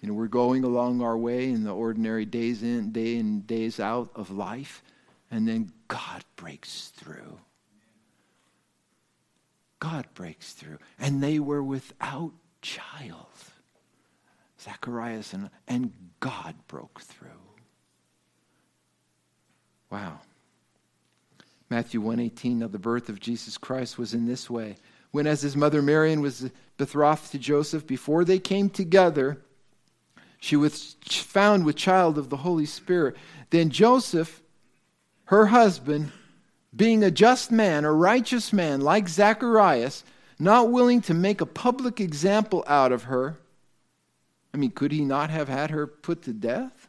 You 0.00 0.08
know, 0.08 0.14
we're 0.14 0.28
going 0.28 0.64
along 0.64 1.02
our 1.02 1.18
way 1.18 1.50
in 1.50 1.64
the 1.64 1.74
ordinary 1.74 2.24
days 2.24 2.62
in, 2.62 2.92
day 2.92 3.16
in, 3.16 3.42
days 3.42 3.80
out 3.80 4.10
of 4.14 4.30
life, 4.30 4.82
and 5.30 5.46
then 5.46 5.72
God 5.88 6.24
breaks 6.36 6.88
through. 6.88 7.38
God 9.78 10.06
breaks 10.14 10.52
through. 10.52 10.78
And 10.98 11.22
they 11.22 11.38
were 11.38 11.62
without 11.62 12.32
child. 12.62 13.26
Zacharias 14.60 15.32
and, 15.32 15.50
and 15.66 15.92
God 16.20 16.54
broke 16.68 17.00
through. 17.00 17.28
Wow. 19.90 20.20
Matthew 21.68 22.00
118, 22.00 22.58
now 22.58 22.68
the 22.68 22.78
birth 22.78 23.08
of 23.08 23.20
Jesus 23.20 23.56
Christ 23.56 23.98
was 23.98 24.14
in 24.14 24.26
this 24.26 24.48
way 24.48 24.76
when, 25.10 25.26
as 25.26 25.42
his 25.42 25.56
mother 25.56 25.82
Marian 25.82 26.20
was 26.20 26.50
betrothed 26.76 27.32
to 27.32 27.38
Joseph, 27.38 27.86
before 27.86 28.24
they 28.24 28.38
came 28.38 28.70
together, 28.70 29.38
she 30.38 30.56
was 30.56 30.96
found 31.06 31.64
with 31.64 31.76
child 31.76 32.16
of 32.16 32.30
the 32.30 32.38
Holy 32.38 32.66
Spirit. 32.66 33.16
Then 33.50 33.70
Joseph, 33.70 34.42
her 35.24 35.46
husband, 35.46 36.12
being 36.74 37.02
a 37.02 37.10
just 37.10 37.50
man, 37.50 37.84
a 37.84 37.92
righteous 37.92 38.52
man, 38.52 38.80
like 38.80 39.08
Zacharias, 39.08 40.04
not 40.38 40.70
willing 40.70 41.02
to 41.02 41.14
make 41.14 41.40
a 41.40 41.46
public 41.46 42.00
example 42.00 42.64
out 42.66 42.92
of 42.92 43.04
her. 43.04 43.36
I 44.54 44.56
mean, 44.56 44.70
could 44.70 44.92
he 44.92 45.04
not 45.04 45.30
have 45.30 45.48
had 45.48 45.70
her 45.70 45.86
put 45.86 46.22
to 46.22 46.32
death? 46.32 46.88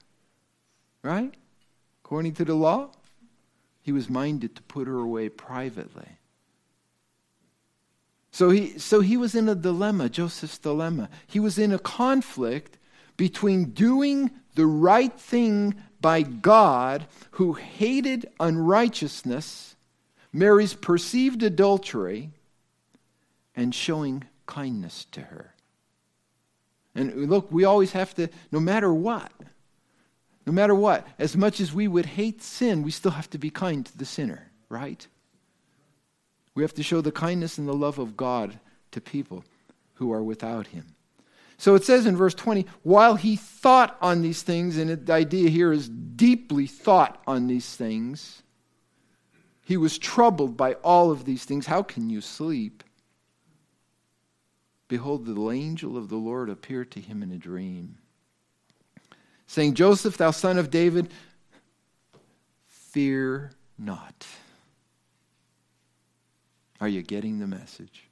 Right? 1.03 1.33
According 2.03 2.35
to 2.35 2.45
the 2.45 2.55
law? 2.55 2.89
He 3.81 3.91
was 3.91 4.09
minded 4.09 4.55
to 4.55 4.61
put 4.63 4.87
her 4.87 4.99
away 4.99 5.29
privately. 5.29 6.07
So 8.31 8.49
he, 8.49 8.79
so 8.79 9.01
he 9.01 9.17
was 9.17 9.35
in 9.35 9.49
a 9.49 9.55
dilemma, 9.55 10.09
Joseph's 10.09 10.57
dilemma. 10.57 11.09
He 11.27 11.39
was 11.39 11.57
in 11.57 11.73
a 11.73 11.79
conflict 11.79 12.77
between 13.17 13.71
doing 13.71 14.31
the 14.55 14.65
right 14.65 15.13
thing 15.19 15.75
by 15.99 16.23
God, 16.23 17.05
who 17.31 17.53
hated 17.53 18.27
unrighteousness, 18.39 19.75
Mary's 20.33 20.73
perceived 20.73 21.43
adultery, 21.43 22.31
and 23.55 23.75
showing 23.75 24.23
kindness 24.47 25.05
to 25.11 25.21
her. 25.21 25.53
And 26.95 27.29
look, 27.29 27.51
we 27.51 27.63
always 27.63 27.91
have 27.91 28.15
to, 28.15 28.29
no 28.51 28.59
matter 28.59 28.93
what, 28.93 29.31
no 30.45 30.53
matter 30.53 30.73
what, 30.73 31.07
as 31.19 31.37
much 31.37 31.59
as 31.59 31.71
we 31.71 31.87
would 31.87 32.05
hate 32.05 32.41
sin, 32.41 32.81
we 32.81 32.91
still 32.91 33.11
have 33.11 33.29
to 33.29 33.37
be 33.37 33.49
kind 33.49 33.85
to 33.85 33.97
the 33.97 34.05
sinner, 34.05 34.51
right? 34.69 35.07
We 36.61 36.63
have 36.63 36.75
to 36.75 36.83
show 36.83 37.01
the 37.01 37.11
kindness 37.11 37.57
and 37.57 37.67
the 37.67 37.73
love 37.73 37.97
of 37.97 38.15
God 38.15 38.59
to 38.91 39.01
people 39.01 39.43
who 39.95 40.13
are 40.13 40.21
without 40.21 40.67
him. 40.67 40.93
So 41.57 41.73
it 41.73 41.83
says 41.83 42.05
in 42.05 42.15
verse 42.15 42.35
20, 42.35 42.67
while 42.83 43.15
he 43.15 43.35
thought 43.35 43.97
on 43.99 44.21
these 44.21 44.43
things, 44.43 44.77
and 44.77 44.91
the 45.07 45.11
idea 45.11 45.49
here 45.49 45.71
is 45.71 45.89
deeply 45.89 46.67
thought 46.67 47.19
on 47.25 47.47
these 47.47 47.75
things, 47.75 48.43
he 49.63 49.75
was 49.75 49.97
troubled 49.97 50.55
by 50.55 50.73
all 50.83 51.09
of 51.09 51.25
these 51.25 51.45
things. 51.45 51.65
How 51.65 51.81
can 51.81 52.11
you 52.11 52.21
sleep? 52.21 52.83
Behold, 54.87 55.25
the 55.25 55.49
angel 55.49 55.97
of 55.97 56.09
the 56.09 56.15
Lord 56.15 56.47
appeared 56.47 56.91
to 56.91 57.01
him 57.01 57.23
in 57.23 57.31
a 57.31 57.39
dream, 57.39 57.97
saying, 59.47 59.73
Joseph, 59.73 60.15
thou 60.15 60.29
son 60.29 60.59
of 60.59 60.69
David, 60.69 61.11
fear 62.67 63.49
not. 63.79 64.27
Are 66.81 66.89
you 66.89 67.03
getting 67.03 67.37
the 67.37 67.47
message? 67.47 68.05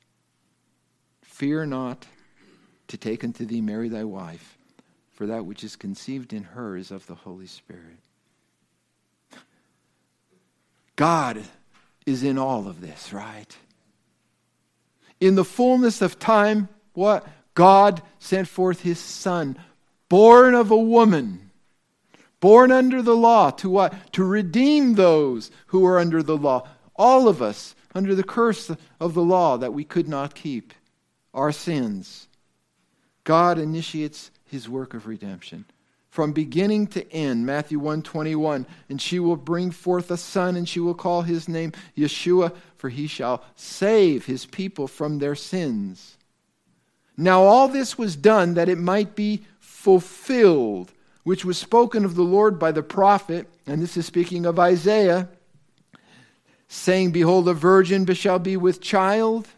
Fear 1.23 1.65
not 1.65 2.05
to 2.87 2.97
take 2.97 3.23
unto 3.23 3.43
thee 3.43 3.61
Mary 3.61 3.89
thy 3.89 4.03
wife, 4.03 4.59
for 5.11 5.25
that 5.25 5.45
which 5.45 5.63
is 5.63 5.75
conceived 5.75 6.33
in 6.33 6.43
her 6.43 6.77
is 6.77 6.91
of 6.91 7.07
the 7.07 7.15
Holy 7.15 7.47
Spirit. 7.47 7.97
God 10.95 11.43
is 12.05 12.23
in 12.23 12.37
all 12.37 12.67
of 12.67 12.79
this, 12.79 13.11
right? 13.11 13.57
In 15.19 15.33
the 15.33 15.43
fullness 15.43 16.03
of 16.03 16.19
time, 16.19 16.69
what? 16.93 17.27
God 17.55 18.03
sent 18.19 18.47
forth 18.47 18.81
his 18.81 18.99
Son, 18.99 19.57
born 20.09 20.53
of 20.53 20.69
a 20.69 20.77
woman, 20.77 21.49
born 22.39 22.71
under 22.71 23.01
the 23.01 23.15
law, 23.15 23.49
to 23.49 23.69
what? 23.69 24.13
To 24.13 24.23
redeem 24.23 24.93
those 24.93 25.49
who 25.67 25.85
are 25.87 25.97
under 25.97 26.21
the 26.21 26.37
law. 26.37 26.67
All 26.95 27.27
of 27.27 27.41
us 27.41 27.73
under 27.93 28.15
the 28.15 28.23
curse 28.23 28.71
of 28.99 29.13
the 29.13 29.23
law 29.23 29.57
that 29.57 29.73
we 29.73 29.83
could 29.83 30.07
not 30.07 30.35
keep, 30.35 30.73
our 31.33 31.51
sins. 31.51 32.27
God 33.23 33.59
initiates 33.59 34.31
his 34.45 34.67
work 34.67 34.93
of 34.93 35.07
redemption 35.07 35.65
from 36.09 36.33
beginning 36.33 36.87
to 36.87 37.11
end 37.13 37.45
matthew 37.45 37.77
121 37.77 38.65
and 38.89 39.01
she 39.01 39.19
will 39.19 39.35
bring 39.35 39.71
forth 39.71 40.09
a 40.09 40.17
son 40.17 40.55
and 40.55 40.67
she 40.67 40.79
will 40.79 40.95
call 40.95 41.21
his 41.21 41.47
name 41.47 41.71
yeshua 41.95 42.53
for 42.77 42.89
he 42.89 43.07
shall 43.07 43.43
save 43.55 44.25
his 44.25 44.45
people 44.45 44.87
from 44.87 45.19
their 45.19 45.35
sins 45.35 46.17
now 47.15 47.43
all 47.43 47.67
this 47.67 47.97
was 47.97 48.15
done 48.15 48.55
that 48.55 48.69
it 48.69 48.77
might 48.77 49.15
be 49.15 49.43
fulfilled 49.59 50.91
which 51.23 51.45
was 51.45 51.57
spoken 51.57 52.03
of 52.03 52.15
the 52.15 52.23
lord 52.23 52.57
by 52.57 52.71
the 52.71 52.83
prophet 52.83 53.47
and 53.67 53.81
this 53.81 53.95
is 53.95 54.05
speaking 54.05 54.45
of 54.45 54.59
isaiah 54.59 55.29
saying 56.69 57.11
behold 57.11 57.49
a 57.49 57.53
virgin 57.53 58.05
shall 58.13 58.39
be 58.39 58.55
with 58.55 58.79
child 58.79 59.49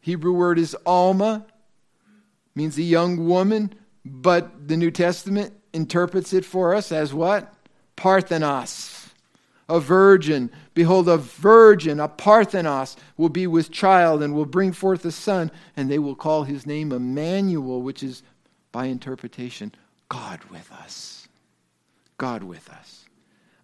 hebrew 0.00 0.32
word 0.32 0.58
is 0.58 0.74
alma 0.86 1.44
means 2.54 2.78
a 2.78 2.82
young 2.82 3.26
woman 3.26 3.70
but 4.04 4.68
the 4.68 4.76
new 4.76 4.90
testament 4.90 5.52
interprets 5.72 6.32
it 6.32 6.44
for 6.44 6.74
us 6.74 6.92
as 6.92 7.12
what? 7.12 7.52
Parthenos. 7.96 9.08
A 9.68 9.78
virgin. 9.78 10.50
Behold, 10.74 11.08
a 11.08 11.16
virgin, 11.16 12.00
a 12.00 12.08
Parthenos, 12.08 12.96
will 13.16 13.28
be 13.28 13.46
with 13.46 13.70
child 13.70 14.22
and 14.22 14.34
will 14.34 14.46
bring 14.46 14.72
forth 14.72 15.04
a 15.04 15.12
son, 15.12 15.50
and 15.76 15.88
they 15.88 15.98
will 15.98 16.16
call 16.16 16.42
his 16.42 16.66
name 16.66 16.90
Emmanuel, 16.90 17.80
which 17.80 18.02
is, 18.02 18.22
by 18.72 18.86
interpretation, 18.86 19.72
God 20.08 20.42
with 20.50 20.72
us. 20.72 21.28
God 22.18 22.42
with 22.42 22.68
us. 22.70 22.99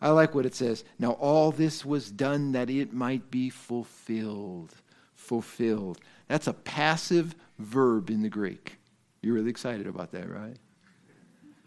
I 0.01 0.11
like 0.11 0.35
what 0.35 0.47
it 0.47 0.55
says. 0.55 0.85
Now, 0.99 1.13
all 1.13 1.51
this 1.51 1.85
was 1.85 2.11
done 2.11 2.53
that 2.53 2.69
it 2.69 2.93
might 2.93 3.31
be 3.31 3.51
fulfilled. 3.51 4.75
Fulfilled. 5.15 5.99
That's 6.29 6.47
a 6.47 6.53
passive 6.53 7.35
verb 7.59 8.11
in 8.11 8.23
the 8.23 8.29
Greek. 8.29 8.79
You're 9.23 9.35
really 9.35 9.51
excited 9.51 9.87
about 9.87 10.13
that, 10.13 10.31
right? 10.31 10.57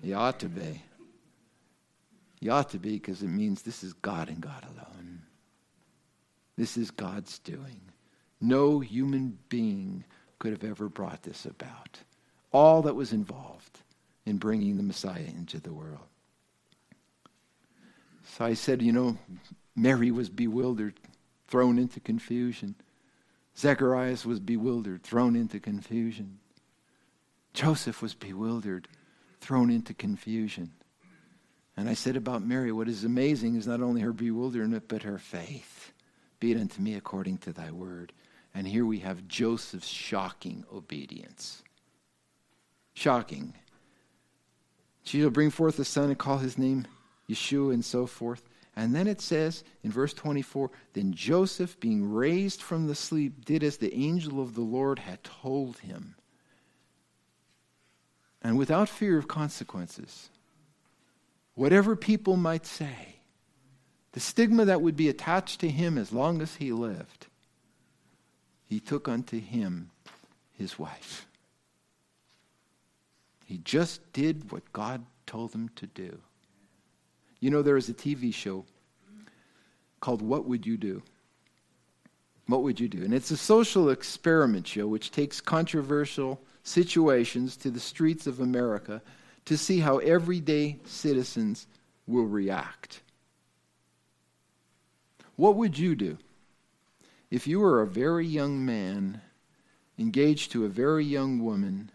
You 0.03 0.15
ought 0.15 0.39
to 0.39 0.49
be. 0.49 0.81
You 2.39 2.51
ought 2.51 2.69
to 2.69 2.79
be 2.79 2.93
because 2.93 3.21
it 3.21 3.27
means 3.27 3.61
this 3.61 3.83
is 3.83 3.93
God 3.93 4.29
and 4.29 4.39
God 4.39 4.63
alone. 4.63 5.23
This 6.55 6.77
is 6.77 6.91
God's 6.91 7.39
doing. 7.39 7.81
No 8.39 8.79
human 8.79 9.37
being 9.49 10.05
could 10.39 10.51
have 10.51 10.63
ever 10.63 10.87
brought 10.87 11.23
this 11.23 11.45
about. 11.45 11.99
All 12.51 12.81
that 12.83 12.95
was 12.95 13.11
involved 13.11 13.79
in 14.25 14.37
bringing 14.37 14.77
the 14.77 14.83
Messiah 14.83 15.25
into 15.35 15.59
the 15.59 15.73
world. 15.73 16.07
So 18.37 18.45
I 18.45 18.53
said, 18.53 18.81
you 18.81 18.91
know, 18.91 19.17
Mary 19.75 20.11
was 20.11 20.29
bewildered, 20.29 20.99
thrown 21.47 21.79
into 21.79 21.99
confusion. 21.99 22.75
Zacharias 23.57 24.25
was 24.25 24.39
bewildered, 24.39 25.03
thrown 25.03 25.35
into 25.35 25.59
confusion. 25.59 26.39
Joseph 27.53 28.01
was 28.01 28.13
bewildered, 28.13 28.87
thrown 29.41 29.69
into 29.69 29.93
confusion. 29.93 30.71
And 31.75 31.89
I 31.89 31.93
said 31.93 32.15
about 32.15 32.45
Mary, 32.45 32.71
what 32.71 32.87
is 32.87 33.03
amazing 33.03 33.55
is 33.55 33.67
not 33.67 33.81
only 33.81 34.01
her 34.01 34.13
bewilderment, 34.13 34.83
but 34.87 35.03
her 35.03 35.17
faith. 35.17 35.91
Be 36.39 36.51
it 36.51 36.59
unto 36.59 36.81
me 36.81 36.95
according 36.95 37.39
to 37.39 37.53
thy 37.53 37.71
word. 37.71 38.13
And 38.53 38.67
here 38.67 38.85
we 38.85 38.99
have 38.99 39.27
Joseph's 39.27 39.87
shocking 39.87 40.65
obedience. 40.71 41.63
Shocking. 42.93 43.53
She 45.03 45.21
will 45.21 45.29
bring 45.31 45.49
forth 45.49 45.79
a 45.79 45.85
son 45.85 46.09
and 46.09 46.17
call 46.17 46.37
his 46.37 46.57
name 46.57 46.85
Yeshua 47.29 47.73
and 47.73 47.85
so 47.85 48.05
forth. 48.05 48.49
And 48.75 48.95
then 48.95 49.07
it 49.07 49.21
says 49.21 49.63
in 49.83 49.91
verse 49.91 50.13
24 50.13 50.71
Then 50.93 51.13
Joseph, 51.13 51.79
being 51.79 52.11
raised 52.11 52.61
from 52.61 52.87
the 52.87 52.95
sleep, 52.95 53.45
did 53.45 53.63
as 53.63 53.77
the 53.77 53.93
angel 53.93 54.41
of 54.41 54.55
the 54.55 54.61
Lord 54.61 54.99
had 54.99 55.23
told 55.23 55.79
him 55.79 56.15
and 58.41 58.57
without 58.57 58.89
fear 58.89 59.17
of 59.17 59.27
consequences, 59.27 60.29
whatever 61.55 61.95
people 61.95 62.37
might 62.37 62.65
say, 62.65 63.17
the 64.13 64.19
stigma 64.19 64.65
that 64.65 64.81
would 64.81 64.95
be 64.95 65.09
attached 65.09 65.59
to 65.59 65.69
him 65.69 65.97
as 65.97 66.11
long 66.11 66.41
as 66.41 66.55
he 66.55 66.71
lived, 66.71 67.27
he 68.65 68.79
took 68.79 69.07
unto 69.07 69.39
him 69.39 69.91
his 70.53 70.79
wife. 70.79 71.27
He 73.45 73.57
just 73.57 74.13
did 74.13 74.51
what 74.51 74.71
God 74.73 75.05
told 75.25 75.53
him 75.53 75.69
to 75.75 75.87
do. 75.87 76.19
You 77.39 77.49
know, 77.49 77.61
there 77.61 77.77
is 77.77 77.89
a 77.89 77.93
TV 77.93 78.33
show 78.33 78.65
called 79.99 80.21
What 80.21 80.45
Would 80.45 80.65
You 80.65 80.77
Do? 80.77 81.01
What 82.47 82.63
would 82.63 82.79
you 82.79 82.87
do? 82.87 83.03
And 83.03 83.13
it's 83.13 83.29
a 83.29 83.37
social 83.37 83.89
experiment 83.91 84.65
show 84.65 84.87
which 84.87 85.11
takes 85.11 85.39
controversial 85.39 86.41
situations 86.63 87.55
to 87.57 87.69
the 87.69 87.79
streets 87.79 88.25
of 88.25 88.39
America 88.39 89.03
to 89.45 89.55
see 89.55 89.79
how 89.79 89.99
everyday 89.99 90.79
citizens 90.83 91.67
will 92.07 92.25
react. 92.25 93.01
What 95.35 95.55
would 95.57 95.77
you 95.77 95.95
do 95.95 96.17
if 97.29 97.45
you 97.45 97.59
were 97.59 97.81
a 97.81 97.87
very 97.87 98.25
young 98.25 98.65
man 98.65 99.21
engaged 99.99 100.51
to 100.51 100.65
a 100.65 100.69
very 100.69 101.05
young 101.05 101.43
woman 101.43 101.91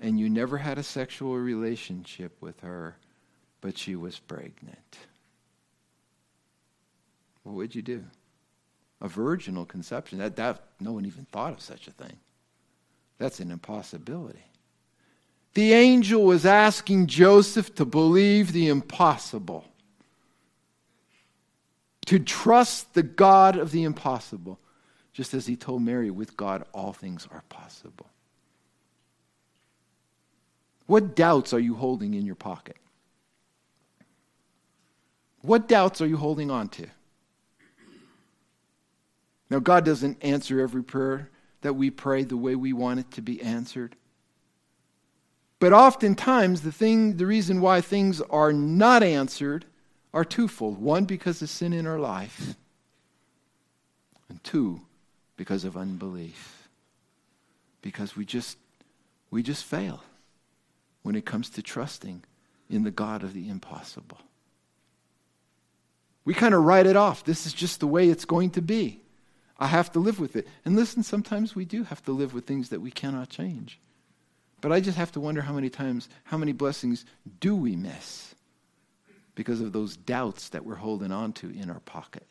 and 0.00 0.18
you 0.18 0.28
never 0.28 0.58
had 0.58 0.76
a 0.76 0.82
sexual 0.82 1.38
relationship 1.38 2.36
with 2.40 2.60
her, 2.60 2.96
but 3.64 3.78
she 3.78 3.96
was 3.96 4.18
pregnant? 4.18 4.98
What 7.44 7.54
would 7.54 7.74
you 7.74 7.80
do? 7.80 8.04
A 9.00 9.08
virginal 9.08 9.64
conception. 9.64 10.18
That, 10.18 10.36
that 10.36 10.64
no 10.80 10.92
one 10.92 11.06
even 11.06 11.24
thought 11.32 11.54
of 11.54 11.62
such 11.62 11.88
a 11.88 11.90
thing. 11.90 12.12
That's 13.16 13.40
an 13.40 13.50
impossibility. 13.50 14.44
The 15.54 15.72
angel 15.72 16.24
was 16.24 16.44
asking 16.44 17.06
Joseph 17.06 17.74
to 17.76 17.86
believe 17.86 18.52
the 18.52 18.68
impossible, 18.68 19.64
to 22.04 22.18
trust 22.18 22.92
the 22.92 23.02
God 23.02 23.56
of 23.56 23.70
the 23.70 23.84
impossible, 23.84 24.58
just 25.14 25.32
as 25.32 25.46
he 25.46 25.56
told 25.56 25.80
Mary, 25.80 26.10
with 26.10 26.36
God, 26.36 26.66
all 26.74 26.92
things 26.92 27.26
are 27.30 27.44
possible. 27.48 28.10
What 30.84 31.16
doubts 31.16 31.54
are 31.54 31.60
you 31.60 31.76
holding 31.76 32.12
in 32.12 32.26
your 32.26 32.34
pocket? 32.34 32.76
What 35.44 35.68
doubts 35.68 36.00
are 36.00 36.06
you 36.06 36.16
holding 36.16 36.50
on 36.50 36.68
to? 36.70 36.86
Now, 39.50 39.58
God 39.58 39.84
doesn't 39.84 40.24
answer 40.24 40.58
every 40.58 40.82
prayer 40.82 41.28
that 41.60 41.74
we 41.74 41.90
pray 41.90 42.24
the 42.24 42.36
way 42.36 42.54
we 42.54 42.72
want 42.72 43.00
it 43.00 43.10
to 43.12 43.20
be 43.20 43.42
answered. 43.42 43.94
But 45.58 45.74
oftentimes, 45.74 46.62
the, 46.62 46.72
thing, 46.72 47.18
the 47.18 47.26
reason 47.26 47.60
why 47.60 47.82
things 47.82 48.22
are 48.22 48.54
not 48.54 49.02
answered 49.02 49.66
are 50.14 50.24
twofold. 50.24 50.78
One, 50.78 51.04
because 51.04 51.42
of 51.42 51.50
sin 51.50 51.74
in 51.74 51.86
our 51.86 51.98
life, 51.98 52.56
and 54.30 54.42
two, 54.42 54.80
because 55.36 55.64
of 55.64 55.76
unbelief. 55.76 56.68
Because 57.82 58.16
we 58.16 58.24
just, 58.24 58.56
we 59.30 59.42
just 59.42 59.64
fail 59.64 60.02
when 61.02 61.14
it 61.14 61.26
comes 61.26 61.50
to 61.50 61.60
trusting 61.60 62.24
in 62.70 62.82
the 62.82 62.90
God 62.90 63.22
of 63.22 63.34
the 63.34 63.50
impossible. 63.50 64.18
We 66.24 66.34
kind 66.34 66.54
of 66.54 66.64
write 66.64 66.86
it 66.86 66.96
off. 66.96 67.24
This 67.24 67.46
is 67.46 67.52
just 67.52 67.80
the 67.80 67.86
way 67.86 68.08
it's 68.08 68.24
going 68.24 68.50
to 68.50 68.62
be. 68.62 69.00
I 69.58 69.66
have 69.66 69.92
to 69.92 70.00
live 70.00 70.18
with 70.18 70.36
it. 70.36 70.48
And 70.64 70.74
listen, 70.74 71.02
sometimes 71.02 71.54
we 71.54 71.64
do 71.64 71.84
have 71.84 72.02
to 72.04 72.12
live 72.12 72.34
with 72.34 72.46
things 72.46 72.70
that 72.70 72.80
we 72.80 72.90
cannot 72.90 73.28
change. 73.28 73.78
But 74.60 74.72
I 74.72 74.80
just 74.80 74.96
have 74.96 75.12
to 75.12 75.20
wonder 75.20 75.42
how 75.42 75.52
many 75.52 75.68
times, 75.68 76.08
how 76.24 76.38
many 76.38 76.52
blessings 76.52 77.04
do 77.40 77.54
we 77.54 77.76
miss 77.76 78.34
because 79.34 79.60
of 79.60 79.72
those 79.72 79.96
doubts 79.96 80.48
that 80.50 80.64
we're 80.64 80.74
holding 80.76 81.12
on 81.12 81.34
to 81.34 81.50
in 81.50 81.70
our 81.70 81.80
pocket? 81.80 82.26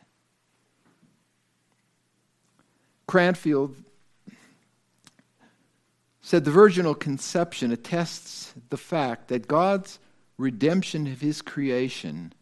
Cranfield 3.06 3.76
said 6.22 6.46
the 6.46 6.52
virginal 6.52 6.96
conception 6.96 7.72
attests 7.72 8.54
the 8.70 8.78
fact 8.78 9.28
that 9.28 9.48
God's 9.48 10.00
redemption 10.38 11.06
of 11.06 11.22
his 11.22 11.42
creation 11.42 12.34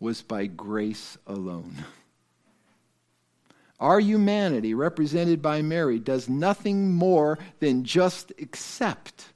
was 0.00 0.22
by 0.22 0.46
grace 0.46 1.18
alone. 1.26 1.84
Our 3.80 4.00
humanity, 4.00 4.74
represented 4.74 5.40
by 5.40 5.62
Mary, 5.62 5.98
does 5.98 6.28
nothing 6.28 6.92
more 6.92 7.38
than 7.60 7.84
just 7.84 8.32
accept. 8.40 9.26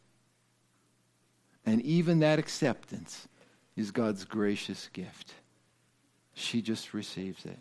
And 1.64 1.80
even 1.82 2.18
that 2.20 2.38
acceptance 2.38 3.28
is 3.76 3.92
God's 3.92 4.24
gracious 4.24 4.88
gift. 4.92 5.34
She 6.34 6.60
just 6.60 6.92
receives 6.92 7.44
it. 7.44 7.58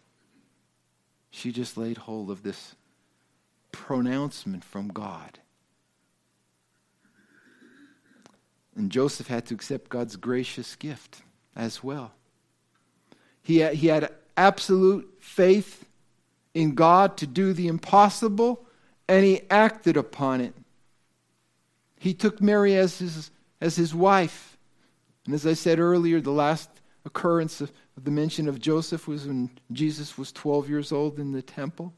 She 1.30 1.52
just 1.52 1.78
laid 1.78 1.97
hold 1.97 2.32
of 2.32 2.41
this 2.41 2.76
pronouncement 3.72 4.64
from 4.64 4.88
God. 4.88 5.39
And 8.76 8.91
Joseph 8.91 9.28
had 9.28 9.45
to 9.47 9.54
accept 9.54 9.89
God's 9.89 10.16
gracious 10.16 10.76
gift 10.76 11.22
as 11.56 11.84
well. 11.84 12.14
He 13.43 13.59
had, 13.59 13.75
he 13.75 13.87
had 13.87 14.11
absolute 14.37 15.11
faith 15.19 15.85
in 16.53 16.75
God 16.75 17.17
to 17.17 17.27
do 17.27 17.53
the 17.53 17.67
impossible, 17.67 18.65
and 19.07 19.25
he 19.25 19.41
acted 19.49 19.97
upon 19.97 20.41
it. 20.41 20.53
He 21.97 22.13
took 22.13 22.41
Mary 22.41 22.75
as 22.75 22.99
his, 22.99 23.31
as 23.59 23.75
his 23.75 23.93
wife. 23.93 24.57
And 25.25 25.35
as 25.35 25.45
I 25.45 25.53
said 25.53 25.79
earlier, 25.79 26.19
the 26.19 26.31
last 26.31 26.69
occurrence 27.05 27.61
of, 27.61 27.71
of 27.95 28.03
the 28.03 28.11
mention 28.11 28.47
of 28.47 28.59
Joseph 28.59 29.07
was 29.07 29.27
when 29.27 29.51
Jesus 29.71 30.17
was 30.17 30.31
12 30.31 30.69
years 30.69 30.91
old 30.91 31.19
in 31.19 31.31
the 31.31 31.41
temple. 31.41 31.93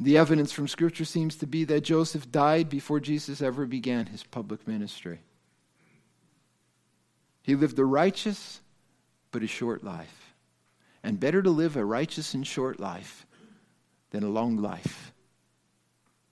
The 0.00 0.16
evidence 0.16 0.52
from 0.52 0.68
Scripture 0.68 1.04
seems 1.04 1.36
to 1.36 1.46
be 1.46 1.64
that 1.64 1.80
Joseph 1.80 2.30
died 2.30 2.68
before 2.68 3.00
Jesus 3.00 3.42
ever 3.42 3.66
began 3.66 4.06
his 4.06 4.22
public 4.22 4.66
ministry. 4.68 5.20
He 7.42 7.56
lived 7.56 7.78
a 7.78 7.84
righteous 7.84 8.60
but 9.30 9.42
a 9.42 9.46
short 9.46 9.84
life. 9.84 10.34
And 11.02 11.20
better 11.20 11.42
to 11.42 11.50
live 11.50 11.76
a 11.76 11.84
righteous 11.84 12.34
and 12.34 12.46
short 12.46 12.80
life 12.80 13.26
than 14.10 14.22
a 14.22 14.28
long 14.28 14.56
life 14.56 15.12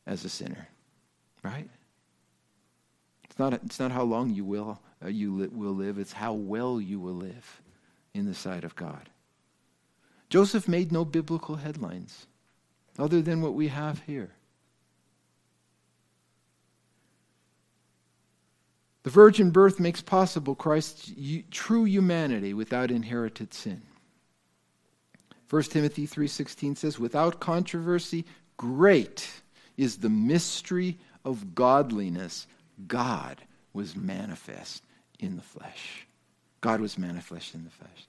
as 0.07 0.25
a 0.25 0.29
sinner. 0.29 0.69
Right? 1.43 1.69
It's 3.25 3.39
not, 3.39 3.53
it's 3.53 3.79
not 3.79 3.93
how 3.93 4.03
long 4.03 4.31
you 4.31 4.45
will, 4.45 4.81
uh, 5.05 5.09
you 5.09 5.37
li- 5.37 5.49
will 5.49 5.75
live, 5.75 5.99
it's 5.99 6.13
how 6.13 6.33
well 6.33 6.81
you 6.81 6.99
will 6.99 7.15
live 7.15 7.63
in 8.15 8.27
the 8.27 8.35
sight 8.35 8.65
of 8.65 8.75
God. 8.75 9.11
Joseph 10.29 10.67
made 10.67 10.91
no 10.91 11.05
biblical 11.05 11.57
headlines 11.57 12.27
other 12.99 13.23
than 13.23 13.43
what 13.43 13.55
we 13.55 13.69
have 13.69 14.03
here. 14.07 14.31
The 19.07 19.13
virgin 19.13 19.53
birth 19.53 19.79
makes 19.79 20.03
possible 20.03 20.57
Christ's 20.57 21.13
true 21.53 21.85
humanity 21.85 22.53
without 22.53 22.91
inherited 22.91 23.55
sin. 23.55 23.83
1 25.49 25.63
Timothy 25.71 26.09
3:16 26.09 26.75
says 26.75 26.99
without 26.99 27.39
controversy 27.39 28.25
great 28.57 29.43
is 29.77 29.99
the 29.99 30.09
mystery 30.09 30.99
of 31.25 31.55
godliness 31.55 32.49
God 32.89 33.43
was 33.73 33.95
manifest 33.95 34.83
in 35.21 35.37
the 35.37 35.43
flesh. 35.43 36.09
God 36.61 36.81
was 36.81 36.99
manifest 36.99 37.55
in 37.55 37.63
the 37.63 37.71
flesh. 37.71 38.09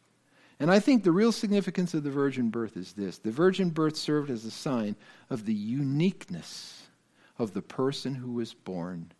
And 0.60 0.72
I 0.72 0.80
think 0.80 1.04
the 1.04 1.12
real 1.12 1.32
significance 1.32 1.93
of 1.93 2.02
the 2.02 2.10
virgin 2.10 2.50
birth 2.50 2.76
is 2.76 2.93
this 2.93 3.20
the 3.20 3.30
virgin 3.30 3.70
birth 3.70 3.98
served 3.98 4.32
as 4.32 4.45
a 4.45 4.50
sign 4.50 4.95
of 5.30 5.45
the 5.45 5.54
uniqueness 5.54 6.88
of 7.38 7.54
the 7.54 7.62
person 7.62 8.16
who 8.16 8.32
was 8.32 8.56
born. 8.56 9.12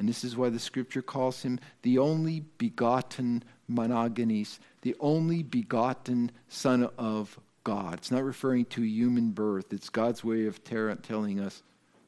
And 0.00 0.08
this 0.08 0.24
is 0.24 0.34
why 0.34 0.48
the 0.48 0.58
scripture 0.58 1.02
calls 1.02 1.42
him 1.42 1.60
the 1.82 1.98
only 1.98 2.40
begotten 2.56 3.44
monogenes, 3.70 4.58
the 4.80 4.96
only 4.98 5.42
begotten 5.42 6.30
Son 6.48 6.88
of 6.96 7.38
God. 7.64 7.98
It's 7.98 8.10
not 8.10 8.24
referring 8.24 8.64
to 8.64 8.82
human 8.82 9.32
birth, 9.32 9.74
it's 9.74 9.90
God's 9.90 10.24
way 10.24 10.46
of 10.46 10.64
ter- 10.64 10.94
telling 10.94 11.38
us 11.38 11.62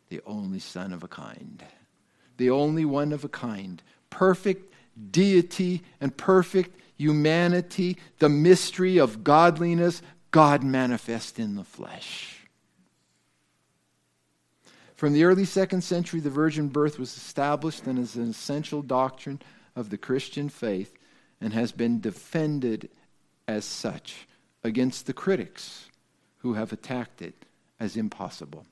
the 0.09 0.23
only 0.25 0.59
Son 0.59 0.95
of 0.95 1.03
a 1.03 1.09
kind, 1.09 1.63
the 2.39 2.49
only 2.49 2.87
one 2.87 3.13
of 3.13 3.25
a 3.25 3.29
kind, 3.29 3.83
perfect 4.09 4.73
deity 5.11 5.83
and 6.01 6.17
perfect 6.17 6.81
humanity, 6.97 7.99
the 8.21 8.31
mystery 8.31 8.97
of 8.97 9.23
godliness, 9.23 10.01
God 10.31 10.63
manifest 10.65 11.39
in 11.39 11.57
the 11.57 11.65
flesh. 11.65 12.42
From 15.03 15.15
the 15.15 15.25
early 15.25 15.45
second 15.45 15.81
century, 15.81 16.21
the 16.21 16.31
virgin 16.31 16.69
birth 16.69 16.97
was 16.97 17.17
established 17.17 17.89
and 17.89 17.99
is 17.99 18.15
an 18.15 18.31
essential 18.31 18.83
doctrine 18.83 19.43
of 19.75 19.91
the 19.91 19.99
Christian 19.99 20.49
faith 20.49 20.95
and 21.41 21.53
has 21.53 21.73
been 21.73 22.01
defended 22.01 22.89
as 23.49 23.65
such 23.65 24.29
against 24.63 25.07
the 25.07 25.13
critics 25.13 25.87
who 26.37 26.55
have 26.55 26.73
attacked 26.73 27.21
it 27.21 27.35
as 27.81 27.97
impossible. 27.97 28.65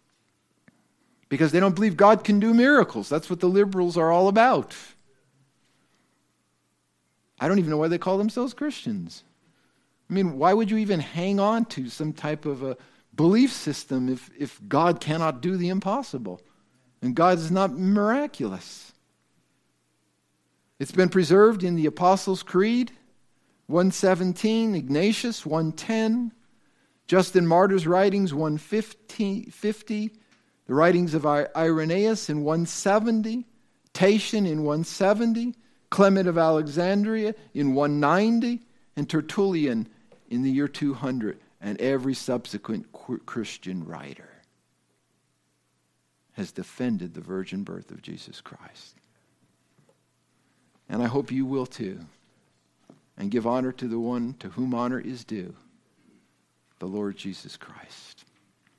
Because 1.29 1.51
they 1.51 1.59
don't 1.59 1.75
believe 1.75 1.97
God 1.97 2.23
can 2.23 2.39
do 2.39 2.55
miracles. 2.55 3.09
That's 3.09 3.29
what 3.29 3.41
the 3.41 3.49
liberals 3.49 3.97
are 3.97 4.13
all 4.13 4.29
about. 4.29 4.77
I 7.41 7.49
don't 7.49 7.59
even 7.59 7.73
know 7.73 7.79
why 7.79 7.89
they 7.89 7.99
call 7.99 8.19
themselves 8.19 8.55
Christians. 8.55 9.25
I 10.09 10.13
mean, 10.13 10.39
why 10.39 10.53
would 10.53 10.71
you 10.71 10.77
even 10.77 11.01
hang 11.01 11.41
on 11.41 11.65
to 11.65 11.89
some 11.89 12.13
type 12.13 12.47
of 12.47 12.63
a 12.63 12.77
belief 13.15 13.53
system 13.53 14.09
if, 14.09 14.31
if 14.39 14.61
God 14.69 15.01
cannot 15.01 15.41
do 15.41 15.57
the 15.57 15.69
impossible? 15.69 16.41
And 17.03 17.15
God 17.15 17.39
is 17.39 17.51
not 17.51 17.73
miraculous. 17.73 18.93
It's 20.79 20.93
been 20.93 21.09
preserved 21.09 21.63
in 21.63 21.77
the 21.77 21.87
Apostles' 21.87 22.43
Creed, 22.43 22.93
117, 23.67 24.75
Ignatius, 24.75 25.47
110, 25.47 26.33
Justin 27.07 27.47
Martyr's 27.47 27.87
writings, 27.87 28.33
150, 28.33 30.13
the 30.67 30.75
writings 30.75 31.15
of 31.15 31.27
Irenaeus 31.27 32.31
in 32.31 32.45
170, 32.45 33.47
Tatian 33.93 34.47
in 34.47 34.63
170, 34.63 35.55
Clement 35.91 36.29
of 36.29 36.39
Alexandria 36.39 37.35
in 37.53 37.75
190, 37.75 38.63
and 38.97 39.09
Tertullian 39.09 39.89
in 40.29 40.43
the 40.43 40.51
year 40.51 40.69
200, 40.69 41.39
and 41.61 41.81
every 41.81 42.15
subsequent 42.15 42.87
Christian 43.27 43.85
writer 43.85 44.31
has 46.33 46.53
defended 46.53 47.13
the 47.15 47.21
virgin 47.21 47.65
birth 47.65 47.91
of 47.91 48.03
Jesus 48.03 48.41
Christ. 48.41 48.97
And 50.89 51.03
I 51.03 51.07
hope 51.07 51.31
you 51.31 51.45
will 51.45 51.67
too. 51.67 52.01
And 53.19 53.31
give 53.31 53.47
honor 53.47 53.73
to 53.73 53.87
the 53.87 53.99
one 53.99 54.35
to 54.39 54.49
whom 54.49 54.73
honor 54.75 54.99
is 54.99 55.25
due, 55.25 55.55
the 56.79 56.87
Lord 56.87 57.17
Jesus 57.19 57.59
Christ. 57.59 58.10